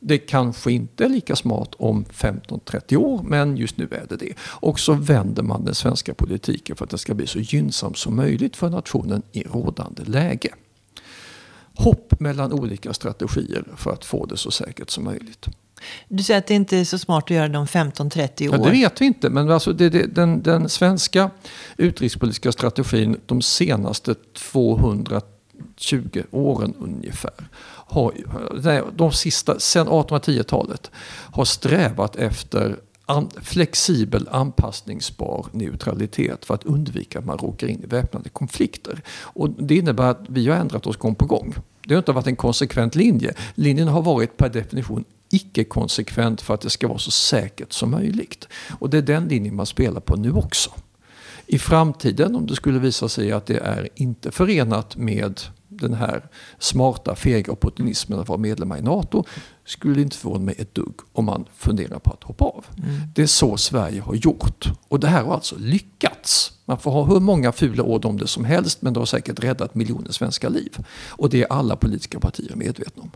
[0.00, 4.32] Det kanske inte är lika smart om 15-30 år, men just nu är det det.
[4.40, 8.16] Och så vänder man den svenska politiken för att det ska bli så gynnsamt som
[8.16, 10.54] möjligt för nationen i rådande läge.
[11.74, 15.46] Hopp mellan olika strategier för att få det så säkert som möjligt.
[16.08, 18.56] Du säger att det inte är så smart att göra det om 15-30 år.
[18.56, 21.30] Ja, det vet vi inte, men alltså det, det, den, den svenska
[21.76, 25.22] utrikespolitiska strategin de senaste 220
[26.30, 27.48] åren ungefär
[27.88, 28.12] har,
[28.62, 30.90] nej, de sista, sen 1810-talet
[31.32, 37.86] har strävat efter an, flexibel anpassningsbar neutralitet för att undvika att man råkar in i
[37.86, 39.02] väpnade konflikter.
[39.20, 41.54] Och det innebär att vi har ändrat oss gång på gång.
[41.84, 43.34] Det har inte varit en konsekvent linje.
[43.54, 48.48] Linjen har varit per definition icke-konsekvent för att det ska vara så säkert som möjligt.
[48.78, 50.70] Och det är den linjen man spelar på nu också.
[51.46, 56.28] I framtiden, om det skulle visa sig att det är inte förenat med den här
[56.58, 59.24] smarta, fega opportunismen att vara medlemmar i NATO
[59.64, 62.64] skulle inte förvåna mig ett dugg om man funderar på att hoppa av.
[62.78, 63.00] Mm.
[63.14, 64.68] Det är så Sverige har gjort.
[64.88, 66.52] Och det här har alltså lyckats.
[66.64, 69.44] Man får ha hur många fula ord om det som helst men det har säkert
[69.44, 70.76] räddat miljoner svenska liv.
[71.08, 73.10] Och det är alla politiska partier medvetna om.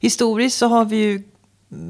[0.00, 1.22] Historiskt så har vi ju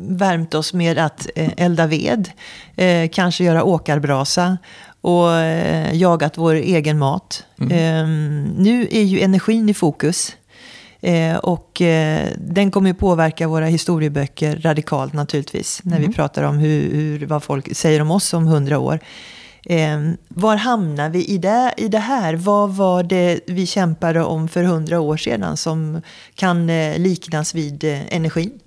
[0.08, 2.30] värmt oss med att eh, elda ved,
[2.76, 4.58] eh, kanske göra åkarbrasa
[5.00, 7.44] och eh, jagat vår egen mat.
[7.60, 7.72] Mm.
[7.72, 10.37] Ehm, nu är ju energin i fokus.
[11.42, 11.82] och
[12.37, 15.80] den kommer ju påverka våra historieböcker radikalt naturligtvis.
[15.84, 16.08] När mm.
[16.08, 19.00] vi pratar om hur, hur, vad folk säger om oss om hundra år.
[19.66, 22.35] Eh, var hamnar vi i det, i det här?
[22.35, 26.00] Vad var det vi kämpade om för hundra år sedan som
[26.35, 28.61] kan eh, liknas vid eh, energin?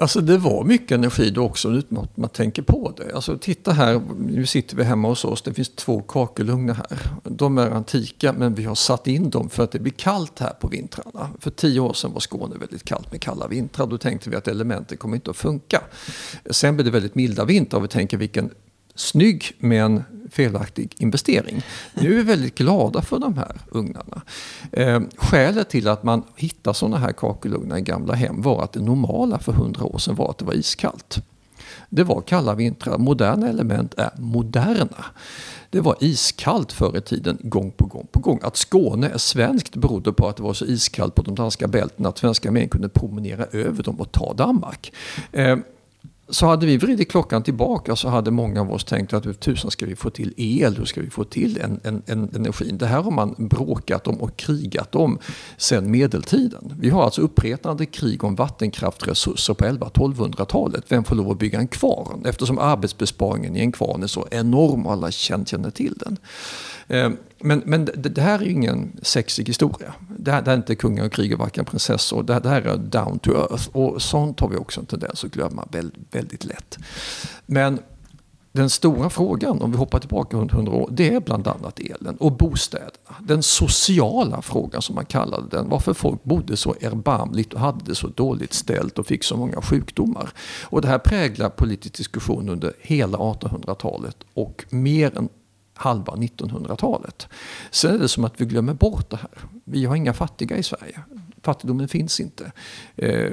[0.00, 3.14] Alltså det var mycket energi då också utan att man tänker på det.
[3.14, 6.98] Alltså titta här, nu sitter vi hemma hos oss, det finns två kakelugnar här.
[7.24, 10.52] De är antika men vi har satt in dem för att det blir kallt här
[10.60, 11.30] på vintrarna.
[11.40, 13.86] För tio år sedan var Skåne väldigt kallt med kalla vintrar.
[13.86, 15.82] Då tänkte vi att elementen kommer inte att funka.
[16.50, 18.50] Sen blev det väldigt milda vintrar och vi tänker vilken
[18.98, 21.62] snygg men felaktig investering.
[21.94, 24.22] Nu är vi väldigt glada för de här ugnarna.
[24.72, 28.80] Eh, skälet till att man hittar sådana här kakelugnar i gamla hem var att det
[28.80, 31.18] normala för hundra år sedan var att det var iskallt.
[31.88, 32.98] Det var kalla vintrar.
[32.98, 35.04] Moderna element är moderna.
[35.70, 38.40] Det var iskallt förr i tiden, gång på gång på gång.
[38.42, 42.08] Att Skåne är svenskt berodde på att det var så iskallt på de danska bältena
[42.08, 44.92] att svenska män kunde promenera över dem och ta Danmark.
[45.32, 45.56] Eh,
[46.30, 49.70] så hade vi vridit klockan tillbaka så hade många av oss tänkt att hur tusan
[49.70, 52.78] ska vi få till el, hur ska vi få till en, en, en energin?
[52.78, 55.18] Det här har man bråkat om och krigat om
[55.56, 56.74] sedan medeltiden.
[56.80, 60.84] Vi har alltså uppretande krig om vattenkraftresurser på 11-1200-talet.
[60.88, 62.22] Vem får lov att bygga en kvarn?
[62.26, 66.16] Eftersom arbetsbesparingen i en kvarn är så enorm och alla känner till den.
[66.88, 67.10] Eh,
[67.40, 69.94] men, men det, det, här är ju ingen sexig historia.
[70.20, 72.22] Det här, det här är inte kungar och krig och varken prinsessor.
[72.22, 73.68] Det, det här är down to earth.
[73.72, 76.78] Och sånt har vi också en tendens att glömma väldigt, väldigt lätt.
[77.46, 77.78] Men
[78.52, 82.32] den stora frågan, om vi hoppar tillbaka 100 år, det är bland annat elen och
[82.32, 83.16] bostäderna.
[83.20, 87.94] Den sociala frågan som man kallade den, varför folk bodde så erbarmligt och hade det
[87.94, 90.30] så dåligt ställt och fick så många sjukdomar.
[90.62, 95.28] Och det här präglar politisk diskussion under hela 1800-talet och mer än
[95.78, 97.28] halva 1900-talet.
[97.70, 99.30] Sen är det som att vi glömmer bort det här.
[99.64, 101.00] Vi har inga fattiga i Sverige.
[101.42, 102.52] Fattigdomen finns inte.
[102.96, 103.32] Eh,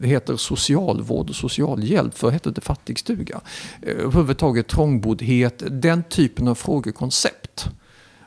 [0.00, 3.40] det heter socialvård och socialhjälp, för hette det fattigstuga.
[3.82, 7.68] Eh, överhuvudtaget trångboddhet, den typen av frågekoncept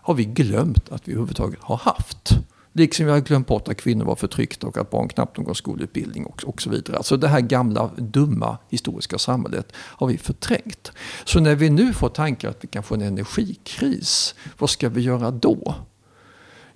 [0.02, 2.32] har vi glömt att vi överhuvudtaget har haft.
[2.78, 6.26] Liksom vi har glömt bort att kvinnor var förtryckta och att barn knappt någon skolutbildning
[6.26, 6.98] och, och så vidare.
[6.98, 10.92] Alltså det här gamla dumma historiska samhället har vi förträngt.
[11.26, 15.02] Så när vi nu får tankar att vi kan få en energikris, vad ska vi
[15.02, 15.76] göra då?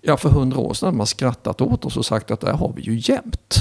[0.01, 2.57] Ja, för hundra år sedan hade man skrattat åt oss och sagt att det här
[2.57, 3.55] har vi ju jämt.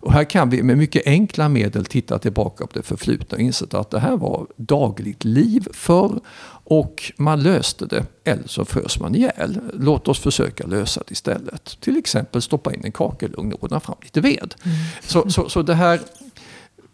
[0.00, 3.66] Och här kan vi med mycket enkla medel titta tillbaka på det förflutna och inse
[3.70, 6.20] att det här var dagligt liv förr
[6.64, 9.60] och man löste det eller så frös man ihjäl.
[9.72, 11.80] Låt oss försöka lösa det istället.
[11.80, 14.54] Till exempel stoppa in en kakelugn och ordna fram lite ved.
[14.64, 14.76] Mm.
[15.02, 16.00] Så, så, så det, här,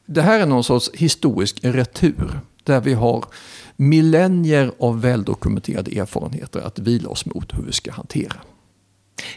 [0.07, 3.25] det här är någon sorts historisk retur där vi har
[3.77, 8.37] millennier av väldokumenterade erfarenheter att vila oss mot hur vi ska hantera.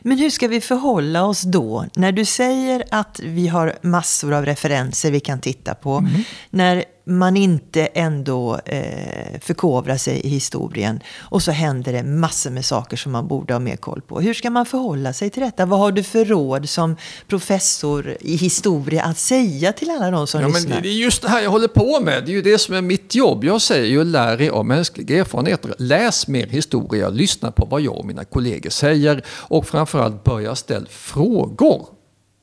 [0.01, 1.85] Men hur ska vi förhålla oss då?
[1.95, 5.97] När du säger att vi har massor av referenser vi kan titta på.
[5.97, 6.21] Mm.
[6.49, 10.99] När man inte ändå eh, förkovrar sig i historien.
[11.19, 14.21] Och så händer det massor med saker som man borde ha mer koll på.
[14.21, 15.65] Hur ska man förhålla sig till detta?
[15.65, 16.95] Vad har du för råd som
[17.27, 20.73] professor i historia att säga till alla de som ja, lyssnar?
[20.73, 22.23] Men det är just det här jag håller på med.
[22.25, 23.43] Det är ju det som är mitt jobb.
[23.43, 25.73] Jag säger ju lär er av mänskliga erfarenheter.
[25.77, 30.85] Läs mer historia, lyssna på vad jag och mina kollegor säger och framförallt börja ställa
[30.89, 31.96] frågor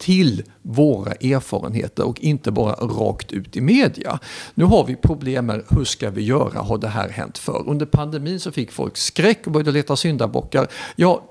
[0.05, 4.19] till våra erfarenheter och inte bara rakt ut i media.
[4.55, 7.64] Nu har vi problem med hur ska vi göra, har det här hänt förr?
[7.67, 10.67] Under pandemin så fick folk skräck och började leta syndabockar.
[10.97, 11.23] Ja,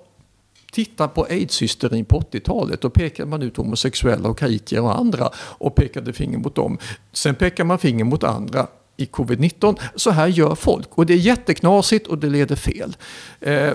[0.72, 2.82] Titta på aidshysterin på 80-talet.
[2.82, 6.78] Då pekade man ut homosexuella och haitier och andra och pekade finger mot dem.
[7.12, 9.80] Sen pekar man finger mot andra i covid-19.
[9.96, 12.96] Så här gör folk och det är jätteknasigt och det leder fel.
[13.40, 13.74] Eh,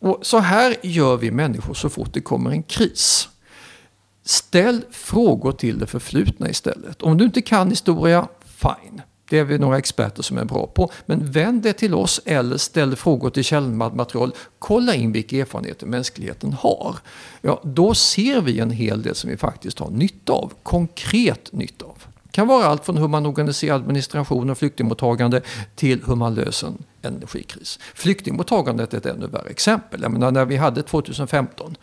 [0.00, 3.28] och så här gör vi människor så fort det kommer en kris.
[4.24, 7.02] Ställ frågor till det förflutna istället.
[7.02, 9.02] Om du inte kan historia, fine.
[9.28, 10.92] Det är vi några experter som är bra på.
[11.06, 14.34] Men vänd det till oss eller ställ frågor till källmaterial.
[14.58, 16.96] Kolla in vilka erfarenheter mänskligheten har.
[17.40, 20.52] Ja, då ser vi en hel del som vi faktiskt har nytta av.
[20.62, 22.04] Konkret nytta av.
[22.22, 25.40] Det kan vara allt från hur man organiserar administration och flyktingmottagande
[25.74, 27.78] till hur man löser en energikris.
[27.94, 30.02] Flyktingmottagandet är ett ännu värre exempel.
[30.02, 31.76] Jag menar, när vi hade 2015,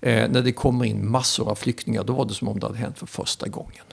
[0.00, 2.78] eh, när det kommer in massor av flyktingar, då var det som om det hade
[2.78, 3.84] hänt för första gången.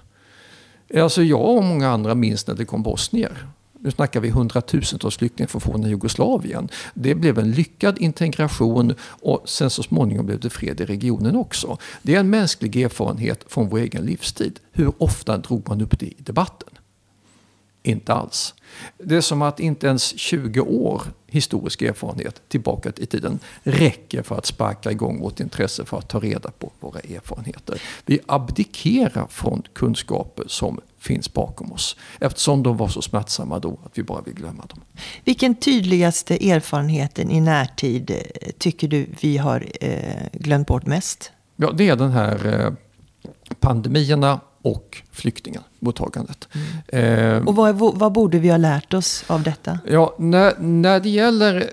[0.89, 3.47] Eh, alltså jag och många andra minns när det kom bosnier.
[3.79, 6.69] Nu snackar vi hundratusentals flyktingar från forna Jugoslavien.
[6.93, 11.77] Det blev en lyckad integration och sen så småningom blev det fred i regionen också.
[12.01, 14.59] Det är en mänsklig erfarenhet från vår egen livstid.
[14.71, 16.69] Hur ofta drog man upp det i debatten?
[17.83, 18.53] Inte alls.
[18.97, 24.37] Det är som att inte ens 20 år historisk erfarenhet tillbaka i tiden räcker för
[24.37, 27.81] att sparka igång vårt intresse för att ta reda på våra erfarenheter.
[28.05, 33.97] Vi abdikerar från kunskaper som finns bakom oss eftersom de var så smärtsamma då att
[33.97, 34.81] vi bara vill glömma dem.
[35.23, 41.31] Vilken tydligaste erfarenheten i närtid eh, tycker du vi har eh, glömt bort mest?
[41.55, 42.73] Ja, det är den här eh,
[43.59, 46.47] pandemierna och flyktingmottagandet.
[46.87, 47.37] Mm.
[47.37, 49.79] Eh, och vad, vad, borde vi ha lärt oss av detta?
[49.87, 51.63] Ja, när, när det gäller eh,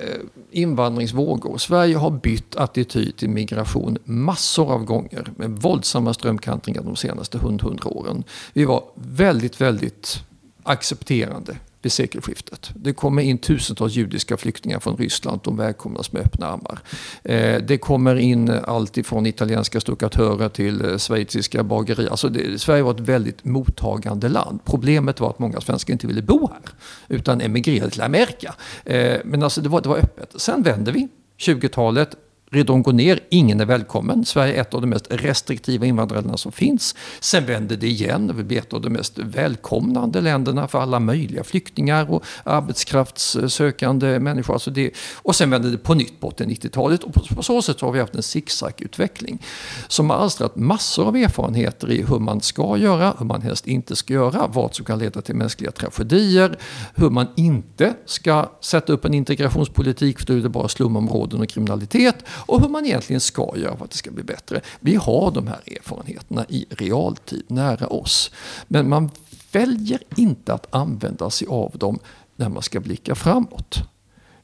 [0.50, 1.59] invandringsvågor.
[1.59, 7.88] Sverige har bytt attityd till migration massor av gånger med våldsamma strömkantringar de senaste hundra
[7.88, 8.24] åren.
[8.53, 10.22] Vi var väldigt, väldigt
[10.62, 12.70] accepterande vid sekelskiftet.
[12.74, 15.40] Det kommer in tusentals judiska flyktingar från Ryssland.
[15.44, 16.78] De välkomnas med öppna armar.
[17.24, 22.10] Eh, det kommer in allt ifrån italienska stuckatörer till eh, schweiziska bagerier.
[22.10, 24.60] Alltså det, Sverige var ett väldigt mottagande land.
[24.64, 26.72] Problemet var att många svenskar inte ville bo här
[27.08, 28.54] utan emigrerade till Amerika.
[28.84, 30.32] Eh, men alltså det var, det var öppet.
[30.36, 31.08] Sen vände vi.
[31.38, 32.16] 20-talet
[32.52, 34.24] Ridån går ner, ingen är välkommen.
[34.24, 36.94] Sverige är ett av de mest restriktiva invandrarländerna som finns.
[37.20, 41.00] Sen vänder det igen och vi blir ett av de mest välkomnande länderna för alla
[41.00, 44.54] möjliga flyktingar och arbetskraftssökande människor.
[44.54, 47.80] Alltså det, och sen vänder det på nytt på 90-talet och på, på så sätt
[47.80, 49.42] har vi haft en zigzag-utveckling
[49.88, 53.96] som har alstrat massor av erfarenheter i hur man ska göra, hur man helst inte
[53.96, 56.58] ska göra, vad som kan leda till mänskliga tragedier,
[56.94, 61.48] hur man inte ska sätta upp en integrationspolitik för då är det bara slumområden och
[61.48, 64.61] kriminalitet och hur man egentligen ska göra för att det ska bli bättre.
[64.81, 68.31] Vi har de här erfarenheterna i realtid nära oss.
[68.68, 69.11] Men man
[69.53, 71.98] väljer inte att använda sig av dem
[72.37, 73.79] när man ska blicka framåt.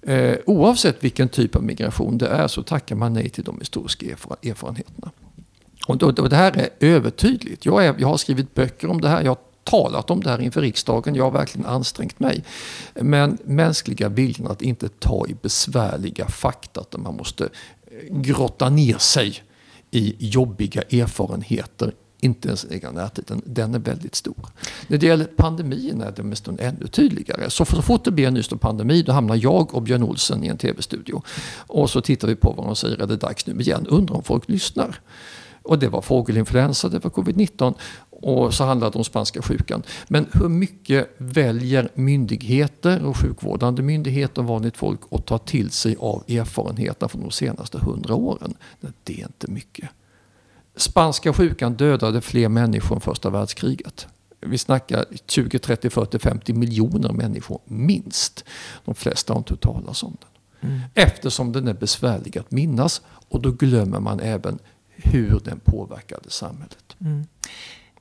[0.03, 4.07] Eh, oavsett vilken typ av migration det är så tackar man nej till de historiska
[4.43, 5.11] erfarenheterna.
[5.87, 7.67] Och, då, då, det här är övertydligt.
[7.67, 9.23] Jag, är, jag har skrivit böcker om det här.
[9.23, 11.15] Jag har talat om det här inför riksdagen.
[11.15, 12.45] Jag har verkligen ansträngt mig.
[12.95, 17.49] Men mänskliga viljan att inte ta i besvärliga fakta, att man måste
[18.11, 19.43] grotta ner sig
[19.91, 24.47] i jobbiga erfarenheter inte ens egna närtiden, den är väldigt stor.
[24.87, 27.51] När det gäller pandemin är det mest ännu tydligare.
[27.51, 30.45] Så, så fort det blir en ny stor pandemi då hamnar jag och Björn Olsen
[30.45, 31.23] i en tv-studio.
[31.67, 33.87] Och så tittar vi på vad de säger, är det dags nu igen?
[33.87, 35.01] Undrar om folk lyssnar.
[35.63, 37.75] Och det var fågelinfluensa, det var covid-19
[38.27, 39.83] och så handlade det om spanska sjukan.
[40.09, 45.97] Men hur mycket väljer myndigheter och sjukvårdande myndigheter och vanligt folk att ta till sig
[45.99, 48.55] av erfarenheter från de senaste hundra åren?
[49.05, 49.89] Det är inte mycket.
[50.77, 54.07] Spanska sjukan dödade fler människor än första världskriget.
[54.41, 58.45] Vi snackar 20, 30, 40, 50 miljoner människor minst.
[58.85, 60.71] De flesta har inte hört talas om den.
[60.71, 60.83] Mm.
[60.95, 64.59] Eftersom den är besvärlig att minnas och då glömmer man även
[64.89, 66.97] hur den påverkade samhället.
[67.01, 67.27] Mm.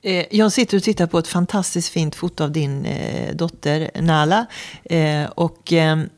[0.06, 4.46] Eh, jag sitter och tittar på ett fantastiskt fint foto av din eh, dotter Nala.
[4.84, 6.10] Eh, och ehm,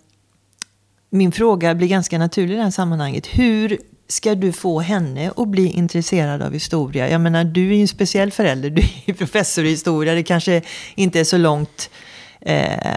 [1.10, 3.28] min fråga blir ganska naturlig i det här sammanhanget.
[3.28, 7.10] Hur ska du få henne att bli intresserad av historia?
[7.10, 8.69] Jag menar, du är ju en speciell förälder.
[8.69, 10.13] Du är professor i historia.
[10.13, 10.62] Det kanske
[10.95, 11.89] inte är så långt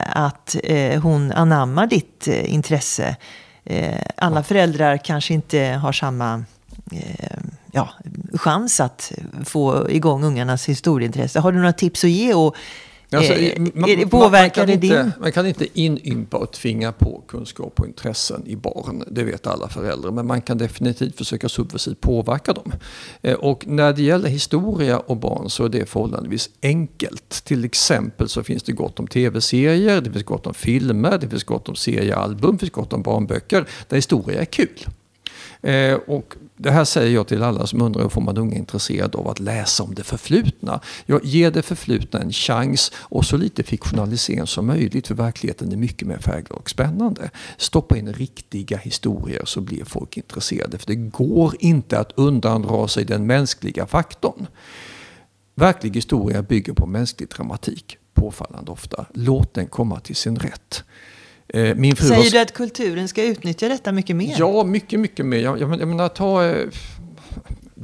[0.06, 0.56] att
[1.02, 3.16] hon anammar ditt intresse.
[4.16, 6.44] alla föräldrar kanske inte har samma
[7.72, 7.88] ja,
[8.34, 9.12] chans att
[9.44, 11.40] få igång ungarnas historieintresse.
[11.40, 12.34] Har du några tips att ge?
[12.34, 12.56] Och,
[13.12, 15.12] Alltså, eh, man, påverkar det din?
[15.20, 19.04] Man kan inte inympa och tvinga på kunskap och intressen i barn.
[19.10, 20.10] Det vet alla föräldrar.
[20.10, 22.72] Men man kan definitivt försöka subversivt påverka dem.
[23.22, 27.44] Eh, och när det gäller historia och barn så är det förhållandevis enkelt.
[27.44, 31.44] Till exempel så finns det gott om tv-serier, det finns gott om filmer, det finns
[31.44, 34.86] gott om seriealbum, det finns gott om barnböcker där historia är kul.
[35.62, 39.18] Eh, och det här säger jag till alla som undrar hur får man unga intresserade
[39.18, 40.80] av att läsa om det förflutna.
[41.06, 45.76] Jag ger det förflutna en chans och så lite fiktionalisering som möjligt för verkligheten är
[45.76, 47.30] mycket mer färgglad och spännande.
[47.56, 53.04] Stoppa in riktiga historier så blir folk intresserade för det går inte att undandra sig
[53.04, 54.46] den mänskliga faktorn.
[55.54, 59.06] Verklig historia bygger på mänsklig dramatik påfallande ofta.
[59.14, 60.84] Låt den komma till sin rätt.
[61.54, 62.30] Eh, min fru Säger var...
[62.30, 64.34] du att kulturen ska utnyttja detta mycket mer?
[64.38, 65.38] Ja, mycket, mycket mer.
[65.38, 66.54] Jag, jag, jag menar, ta...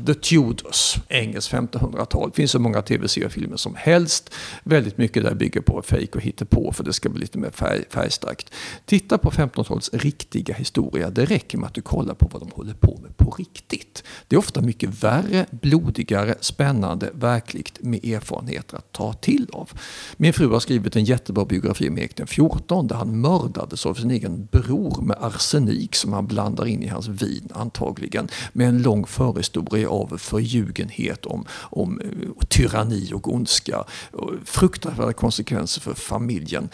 [0.05, 2.30] The Tudors, engelskt 1500-tal.
[2.30, 4.34] Det finns så många tv-seriefilmer som helst.
[4.64, 7.84] Väldigt mycket där bygger på fejk och hittepå för det ska bli lite mer färg,
[7.90, 8.51] färgstarkt.
[8.84, 11.11] Titta på 1500-talets riktiga historia.
[11.11, 14.05] Det räcker med att du kollar på vad de håller på med på riktigt.
[14.28, 19.70] Det är ofta mycket värre, blodigare, spännande, verkligt med erfarenheter att ta till av.
[20.16, 23.94] Min fru har skrivit en jättebra biografi om Erik den 14 där han mördades av
[23.94, 28.28] sin egen bror med arsenik som han blandar in i hans vin antagligen.
[28.53, 33.84] Med en lång förhistoria av förljugenhet om, om eh, tyranni och ondska.
[34.12, 36.68] Och fruktansvärda konsekvenser för familjen.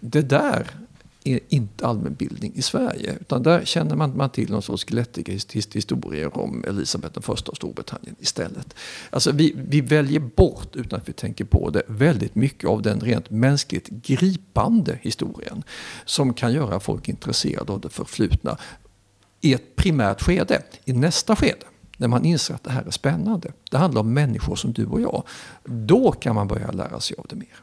[0.00, 0.66] Det där
[1.24, 3.16] är inte allmänbildning i Sverige.
[3.20, 5.38] Utan där känner man, man till någon sorts glättiga
[5.72, 8.74] historier om Elisabeth I av Storbritannien istället.
[9.10, 13.00] Alltså vi, vi väljer bort, utan att vi tänker på det, väldigt mycket av den
[13.00, 15.62] rent mänskligt gripande historien.
[16.04, 18.58] Som kan göra folk intresserade av det förflutna
[19.40, 20.62] i ett primärt skede.
[20.84, 21.66] I nästa skede
[22.00, 23.52] när man inser att det här är spännande.
[23.70, 25.22] Det handlar om människor som du och jag.
[25.64, 27.56] Då kan man börja lära sig av det mer.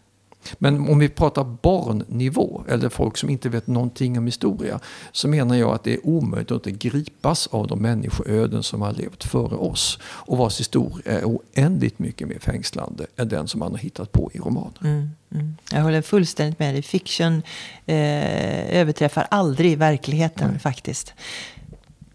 [0.57, 4.79] Men om vi pratar barnnivå, eller folk som inte vet någonting om historia,
[5.11, 8.93] så menar jag att det är omöjligt att inte gripas av de människoöden som har
[8.93, 13.71] levt före oss och vars historia är oändligt mycket mer fängslande än den som man
[13.71, 14.81] har hittat på i romaner.
[14.81, 15.55] Mm, mm.
[15.71, 16.81] Jag håller fullständigt med dig.
[16.81, 17.41] Fiction
[17.85, 20.59] eh, överträffar aldrig verkligheten Nej.
[20.59, 21.13] faktiskt.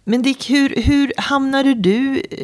[0.05, 2.38] Men Dick, hur, hur hamnade du eh,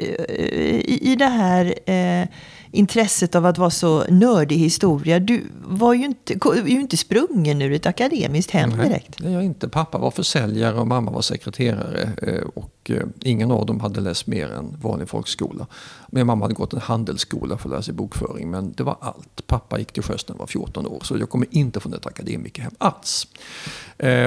[0.65, 2.29] i, i det här eh,
[2.71, 5.21] intresset av att vara så nördig i historia.
[5.21, 9.21] Du var ju inte, ju inte sprungen ur ett akademiskt hem direkt.
[9.21, 9.69] Nej, jag inte.
[9.69, 12.11] Pappa var försäljare och mamma var sekreterare.
[12.23, 15.67] Eh, och eh, ingen av dem hade läst mer än vanlig folkskola.
[16.11, 18.51] Min mamma hade gått en handelsskola för att lära sig bokföring.
[18.51, 19.47] Men det var allt.
[19.47, 21.01] Pappa gick till sjöss när han var 14 år.
[21.05, 23.27] Så jag kommer inte från ett akademikerhem alls.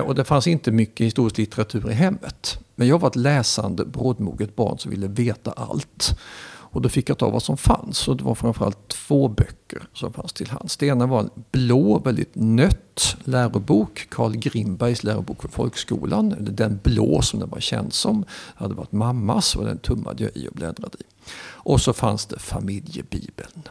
[0.06, 2.60] Och det fanns inte mycket historisk litteratur i hemmet.
[2.82, 6.20] Men jag var ett läsande, brådmoget barn som ville veta allt.
[6.44, 8.08] Och då fick jag ta vad som fanns.
[8.08, 10.78] Och det var framförallt två böcker som fanns till hands.
[10.78, 14.08] Det ena var en blå, väldigt nött lärobok.
[14.10, 16.36] Carl Grimbergs lärobok för folkskolan.
[16.40, 18.22] Den blå som den var känd som.
[18.22, 21.04] Det hade varit mammas och den tummade jag i och bläddrade i.
[21.44, 23.62] Och så fanns det familjebibeln.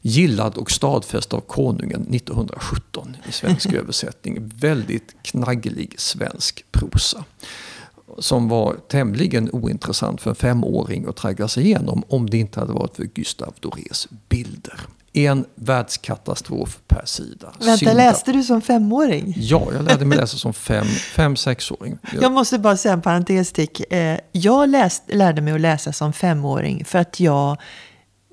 [0.00, 4.50] Gillad och stadfäst av konungen 1917 i svensk översättning.
[4.54, 7.24] Väldigt knagglig svensk prosa
[8.18, 12.72] som var tämligen ointressant för en femåring att traggla sig igenom om det inte hade
[12.72, 14.80] varit för Gustav Dorés bilder.
[15.12, 17.52] En världskatastrof per sida.
[17.58, 17.94] Vänta, Synda.
[17.94, 19.34] läste du som femåring?
[19.36, 21.98] Ja, jag lärde mig läsa som fem, fem sexåring.
[22.20, 23.92] Jag, måste bara säga en parentestick.
[23.92, 27.56] Eh, jag läst, lärde mig att läsa som femåring för att jag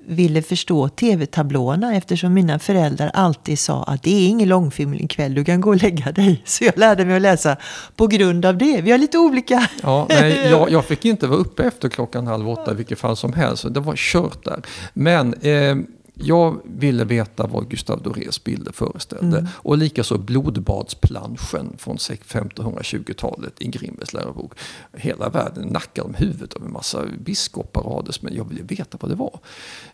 [0.08, 5.44] ville förstå tv-tablåerna eftersom mina föräldrar alltid sa att det är ingen långfilm ikväll, du
[5.44, 6.42] kan gå och lägga dig.
[6.44, 7.56] Så jag lärde mig att läsa
[7.96, 8.80] på grund av det.
[8.80, 9.68] Vi har lite olika...
[9.82, 13.16] Ja, nej, jag, jag fick inte vara uppe efter klockan halv åtta i vilket fall
[13.16, 13.74] som helst.
[13.74, 14.62] Det var kört där.
[14.92, 15.76] Men eh,
[16.18, 19.38] jag ville veta vad Gustav Dorés bilder föreställde.
[19.38, 19.48] Mm.
[19.56, 24.52] Och likaså blodbadsplanschen från 1520-talet i Grimbergs lärobok.
[24.92, 28.34] Hela världen nackade om huvudet av en massa biskopar och adelsmän.
[28.36, 29.40] Jag ville veta vad det var.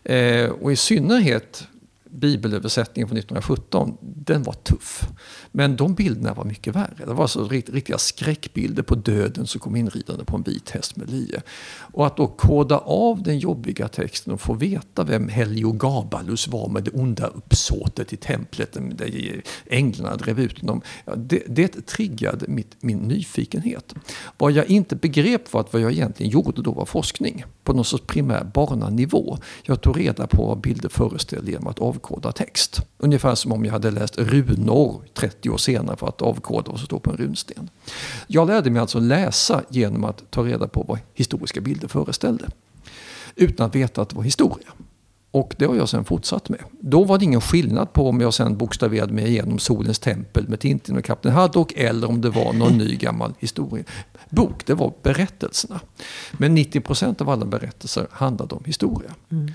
[0.03, 1.67] Eh, och i synnerhet
[2.13, 5.07] bibelöversättningen från 1917, den var tuff.
[5.51, 6.93] Men de bilderna var mycket värre.
[6.97, 10.95] Det var alltså så riktiga skräckbilder på döden som kom inridande på en vit häst
[10.95, 11.41] med lie.
[11.77, 16.83] Och att då koda av den jobbiga texten och få veta vem Heliogabalus var med
[16.83, 20.81] det onda uppsåtet i templet där änglarna drev ut honom.
[21.17, 23.93] Det, det triggade mitt, min nyfikenhet.
[24.37, 27.85] Vad jag inte begrep var att vad jag egentligen gjorde då var forskning på någon
[27.85, 29.37] sorts primär barnanivå.
[29.63, 32.81] Jag tog reda på vad bilder föreställde genom att avkoda text.
[32.97, 36.85] Ungefär som om jag hade läst runor 30 år senare för att avkoda vad som
[36.85, 37.69] står på en runsten.
[38.27, 42.49] Jag lärde mig alltså läsa genom att ta reda på vad historiska bilder föreställde.
[43.35, 44.67] Utan att veta att det var historia.
[45.31, 46.59] Och det har jag sen fortsatt med.
[46.79, 50.59] Då var det ingen skillnad på om jag sen bokstaverade mig igenom Solens tempel med
[50.59, 53.83] Tintin och Kapten Haddock eller om det var någon ny gammal historia.
[54.29, 55.79] Bok, det var berättelserna.
[56.31, 59.11] Men 90% av alla berättelser handlade om historia.
[59.31, 59.51] Mm.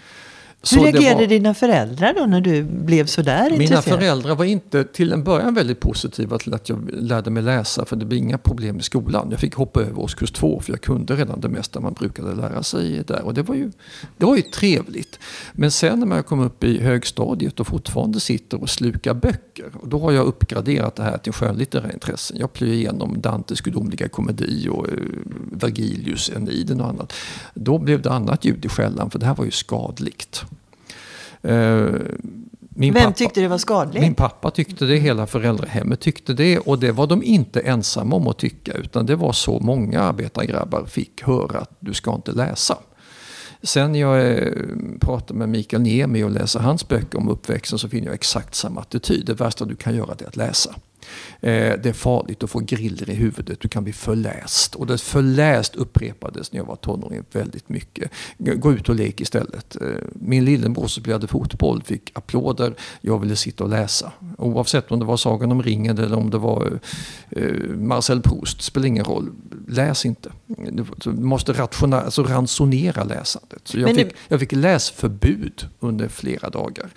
[0.73, 3.99] Hur reagerade var, dina föräldrar då när du blev sådär Mina intresserad?
[3.99, 7.97] föräldrar var inte till en början väldigt positiva till att jag lärde mig läsa för
[7.97, 9.29] det blev inga problem i skolan.
[9.31, 12.63] Jag fick hoppa över årskurs två för jag kunde redan det mesta man brukade lära
[12.63, 13.23] sig där.
[13.23, 13.71] Och det var ju,
[14.17, 15.19] det var ju trevligt.
[15.53, 19.71] Men sen när man kom upp i högstadiet och fortfarande sitter och slukar böcker.
[19.81, 22.37] Och då har jag uppgraderat det här till skönlitterära intressen.
[22.41, 24.93] Jag plöjer igenom Dantes gudomliga komedi och uh,
[25.53, 27.13] Vergilius Eniden och annat.
[27.55, 30.45] Då blev det annat ljud i skällan för det här var ju skadligt.
[31.43, 31.86] Eh,
[32.80, 34.03] min Vem pappa, tyckte det var skadligt?
[34.03, 36.59] Min pappa tyckte det, hela föräldrahemmet tyckte det.
[36.59, 38.72] Och det var de inte ensamma om att tycka.
[38.72, 42.78] Utan det var så många arbetargrabbar fick höra att du ska inte läsa.
[43.62, 44.53] Sen jag eh,
[45.01, 48.80] pratar med Mikael Niemi och läser hans böcker om uppväxten så finner jag exakt samma
[48.80, 49.26] attityd.
[49.26, 50.74] Det värsta du kan göra är att läsa.
[51.40, 54.74] Eh, det är farligt att få griller i huvudet, du kan bli förläst.
[54.74, 58.11] Och det förläst upprepades när jag var tonåring väldigt mycket.
[58.38, 59.76] Gå ut och lek istället.
[59.76, 64.12] Eh, min lillebror som spelade fotboll fick applåder, jag ville sitta och läsa.
[64.38, 66.80] Oavsett om det var Sagan om ringen eller om det var
[67.30, 69.30] eh, eh Marcel Proust, spelar ingen roll.
[69.68, 70.30] Läs inte.
[70.57, 73.61] Du måste alltså ransonera läsandet.
[73.64, 76.90] Så jag, fick, jag fick läsförbud under flera dagar.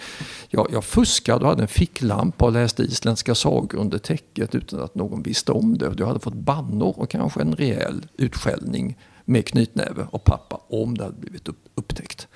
[0.49, 4.95] Jag, jag fuskade och hade en ficklampa och läste isländska sagor under täcket utan att
[4.95, 5.93] någon visste om det.
[5.97, 11.03] Jag hade fått bannor och kanske en rejäl utskällning med knytnäve av pappa om det
[11.03, 12.27] hade blivit upptäckt.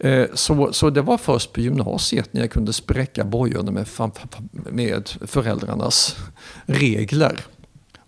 [0.00, 0.28] Mm.
[0.34, 3.88] Så, så det var först på gymnasiet när jag kunde spräcka bojorna med,
[4.70, 6.16] med föräldrarnas
[6.66, 7.40] regler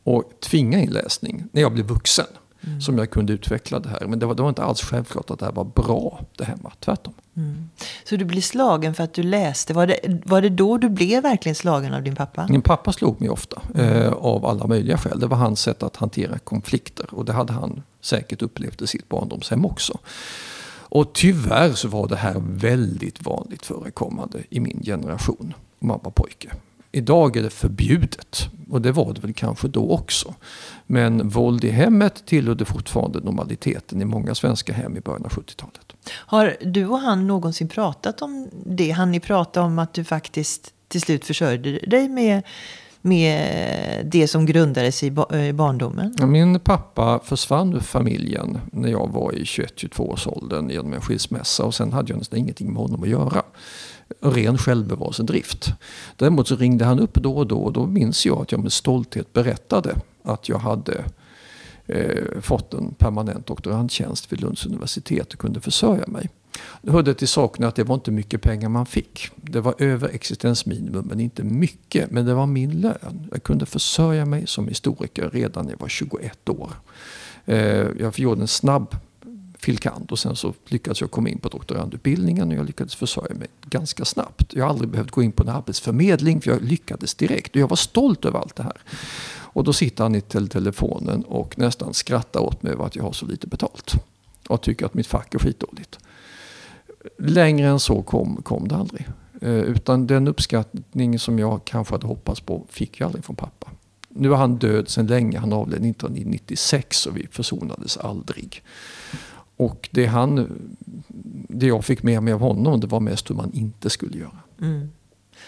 [0.05, 2.27] och tvinga in läsning när jag blev vuxen.
[2.67, 2.81] Mm.
[2.81, 4.07] Som jag kunde utveckla det här.
[4.07, 6.73] Men det var, det var inte alls självklart att det här var bra det hemma,
[6.81, 7.15] tvärtom.
[7.37, 7.71] Mm.
[8.05, 9.75] Så du blev slagen för att du läste.
[9.75, 12.47] Var det, var det då du blev verkligen slagen av din pappa?
[12.51, 13.63] Min pappa slog mig ofta.
[13.75, 14.03] Mm.
[14.03, 15.21] Eh, av alla möjliga skäl.
[15.21, 17.15] Det var hans sätt att hantera konflikter.
[17.15, 19.99] Och det hade han säkert upplevt i sitt barndomshem också.
[20.91, 25.55] Och tyvärr så var det här väldigt vanligt förekommande i min generation.
[25.79, 26.49] Mamma pojke.
[26.93, 30.35] Idag är det förbjudet och det var det väl kanske då också.
[30.87, 35.93] Men våld i hemmet tillhörde fortfarande normaliteten i många svenska hem i början av 70-talet.
[36.11, 38.91] Har du och han någonsin pratat om det?
[38.91, 42.43] Han ni prata om att du faktiskt till slut försörjde dig med,
[43.01, 45.11] med det som grundades i
[45.55, 46.17] barndomen?
[46.27, 51.65] Min pappa försvann ur familjen när jag var i 21-22 års åldern genom en skilsmässa
[51.65, 53.43] och sen hade jag nästan ingenting med honom att göra
[54.21, 55.73] ren självbevarelsedrift.
[56.17, 58.73] Däremot så ringde han upp då och då och då minns jag att jag med
[58.73, 61.05] stolthet berättade att jag hade
[61.87, 66.29] eh, fått en permanent doktorandtjänst vid Lunds universitet och kunde försörja mig.
[66.83, 69.31] Det hörde till saken att det var inte mycket pengar man fick.
[69.37, 72.11] Det var över existensminimum men inte mycket.
[72.11, 73.29] Men det var min lön.
[73.33, 76.71] Jag kunde försörja mig som historiker redan när jag var 21 år.
[77.45, 78.97] Eh, jag gjorde en snabb
[79.61, 83.49] filkand och sen så lyckades jag komma in på doktorandutbildningen och jag lyckades försörja mig
[83.65, 84.55] ganska snabbt.
[84.55, 87.69] Jag har aldrig behövt gå in på en arbetsförmedling för jag lyckades direkt och jag
[87.69, 88.77] var stolt över allt det här.
[89.53, 93.13] Och då sitter han i telefonen och nästan skrattar åt mig över att jag har
[93.13, 93.95] så lite betalt.
[94.49, 95.99] Och tycker att mitt fack är skitdåligt.
[97.19, 99.09] Längre än så kom, kom det aldrig.
[99.41, 103.71] Eh, utan den uppskattning som jag kanske hade hoppats på fick jag aldrig från pappa.
[104.09, 108.63] Nu är han död sedan länge, han avled 1996 och vi försonades aldrig.
[109.61, 110.61] Och det, han,
[111.49, 114.39] det jag fick med mig av honom det var mest hur man inte skulle göra.
[114.61, 114.91] Mm.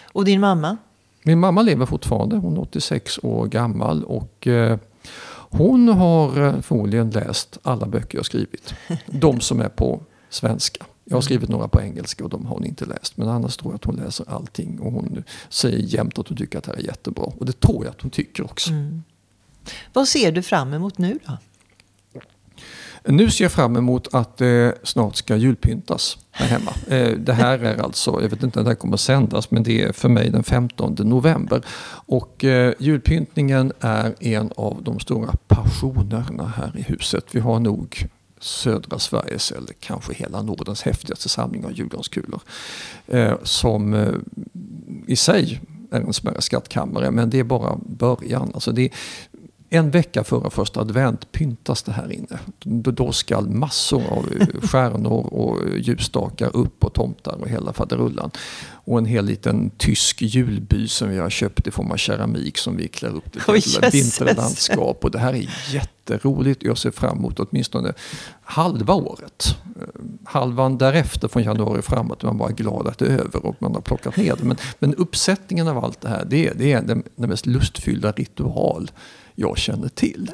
[0.03, 0.77] Och din mamma?
[1.23, 2.35] Min mamma lever fortfarande.
[2.35, 4.03] Hon är 86 år gammal.
[4.03, 4.77] Och eh,
[5.49, 8.73] hon har eh, förmodligen läst alla böcker jag skrivit.
[9.05, 10.85] De som är på svenska.
[11.03, 11.21] Jag har mm.
[11.21, 13.17] skrivit några på engelska och de har hon inte läst.
[13.17, 14.79] Men annars tror jag att hon läser allting.
[14.79, 17.23] Och hon säger jämt att hon tycker att det här är jättebra.
[17.23, 18.71] Och det tror jag att hon tycker också.
[18.71, 19.03] Mm.
[19.93, 21.37] Vad ser du fram emot nu då?
[23.05, 26.71] Nu ser jag fram emot att det snart ska julpyntas här hemma.
[26.87, 29.63] Eh, det här är alltså, jag vet inte när det här kommer att sändas, men
[29.63, 31.61] det är för mig den 15 november.
[32.05, 37.25] Och eh, julpyntningen är en av de stora passionerna här i huset.
[37.31, 42.41] Vi har nog södra Sveriges eller kanske hela Nordens häftigaste samling av julgranskulor.
[43.43, 44.07] som
[45.07, 48.51] i sig är en smärre skattkammare, men det är bara början.
[48.53, 48.89] Alltså det,
[49.73, 52.39] en vecka före första advent pyntas det här inne.
[52.91, 54.29] Då ska massor av
[54.63, 58.31] stjärnor och ljusstakar upp och tomtar och hela faderullan.
[58.85, 62.77] Och en hel liten tysk julby som vi har köpt i form av keramik som
[62.77, 63.41] vi klär upp till
[63.91, 65.03] vinterlandskap.
[65.03, 66.63] Och det här är jätteroligt.
[66.63, 67.93] Jag ser fram emot åtminstone
[68.43, 69.57] halva året.
[70.23, 73.73] Halvan därefter från januari framåt är man bara glad att det är över och man
[73.73, 74.43] har plockat ner det.
[74.43, 78.11] Men, men uppsättningen av allt det här det är, det är den, den mest lustfyllda
[78.11, 78.91] ritual
[79.35, 80.31] jag känner till.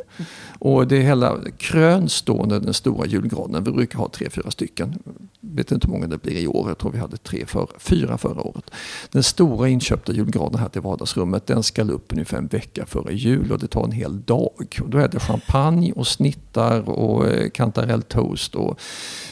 [0.59, 3.63] Och det är hela krönstående den stora julgranen.
[3.63, 4.99] Vi brukar ha tre, fyra stycken.
[5.39, 6.67] Jag vet inte hur många det blir i år.
[6.67, 8.71] Jag tror vi hade tre för, fyra förra året.
[9.11, 13.51] Den stora inköpta julgranen här till vardagsrummet den ska upp ungefär en vecka före jul
[13.51, 14.49] och det tar en hel dag.
[14.57, 18.79] Och då är det champagne och snittar och eh, kantarelltoast och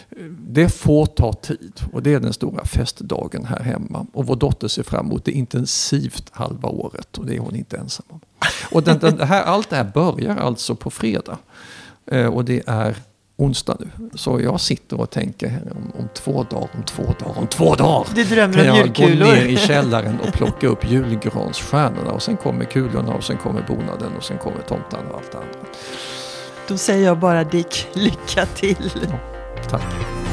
[0.10, 4.06] eh, det får ta tid och det är den stora festdagen här hemma.
[4.14, 7.78] Och vår dotter ser fram emot det intensivt halva året och det är hon inte
[7.78, 8.20] ensam om.
[8.72, 11.38] Och den, den här, allt det här börjar alltså på fredag.
[12.12, 12.96] Eh, och det är
[13.38, 14.10] onsdag nu.
[14.16, 17.76] Så jag sitter och tänker här om, om två dagar, om två dagar, om två
[17.76, 18.08] dagar.
[18.16, 19.10] Du drömmer om julkulor.
[19.10, 23.38] Jag gå ner i källaren och plocka upp julgransstjärnorna och sen kommer kulorna och sen
[23.38, 25.70] kommer bonaden och sen kommer tomten och allt det andra.
[26.68, 28.92] Då säger jag bara Dick, lycka till.
[29.10, 29.20] Ja,
[29.70, 30.27] tack.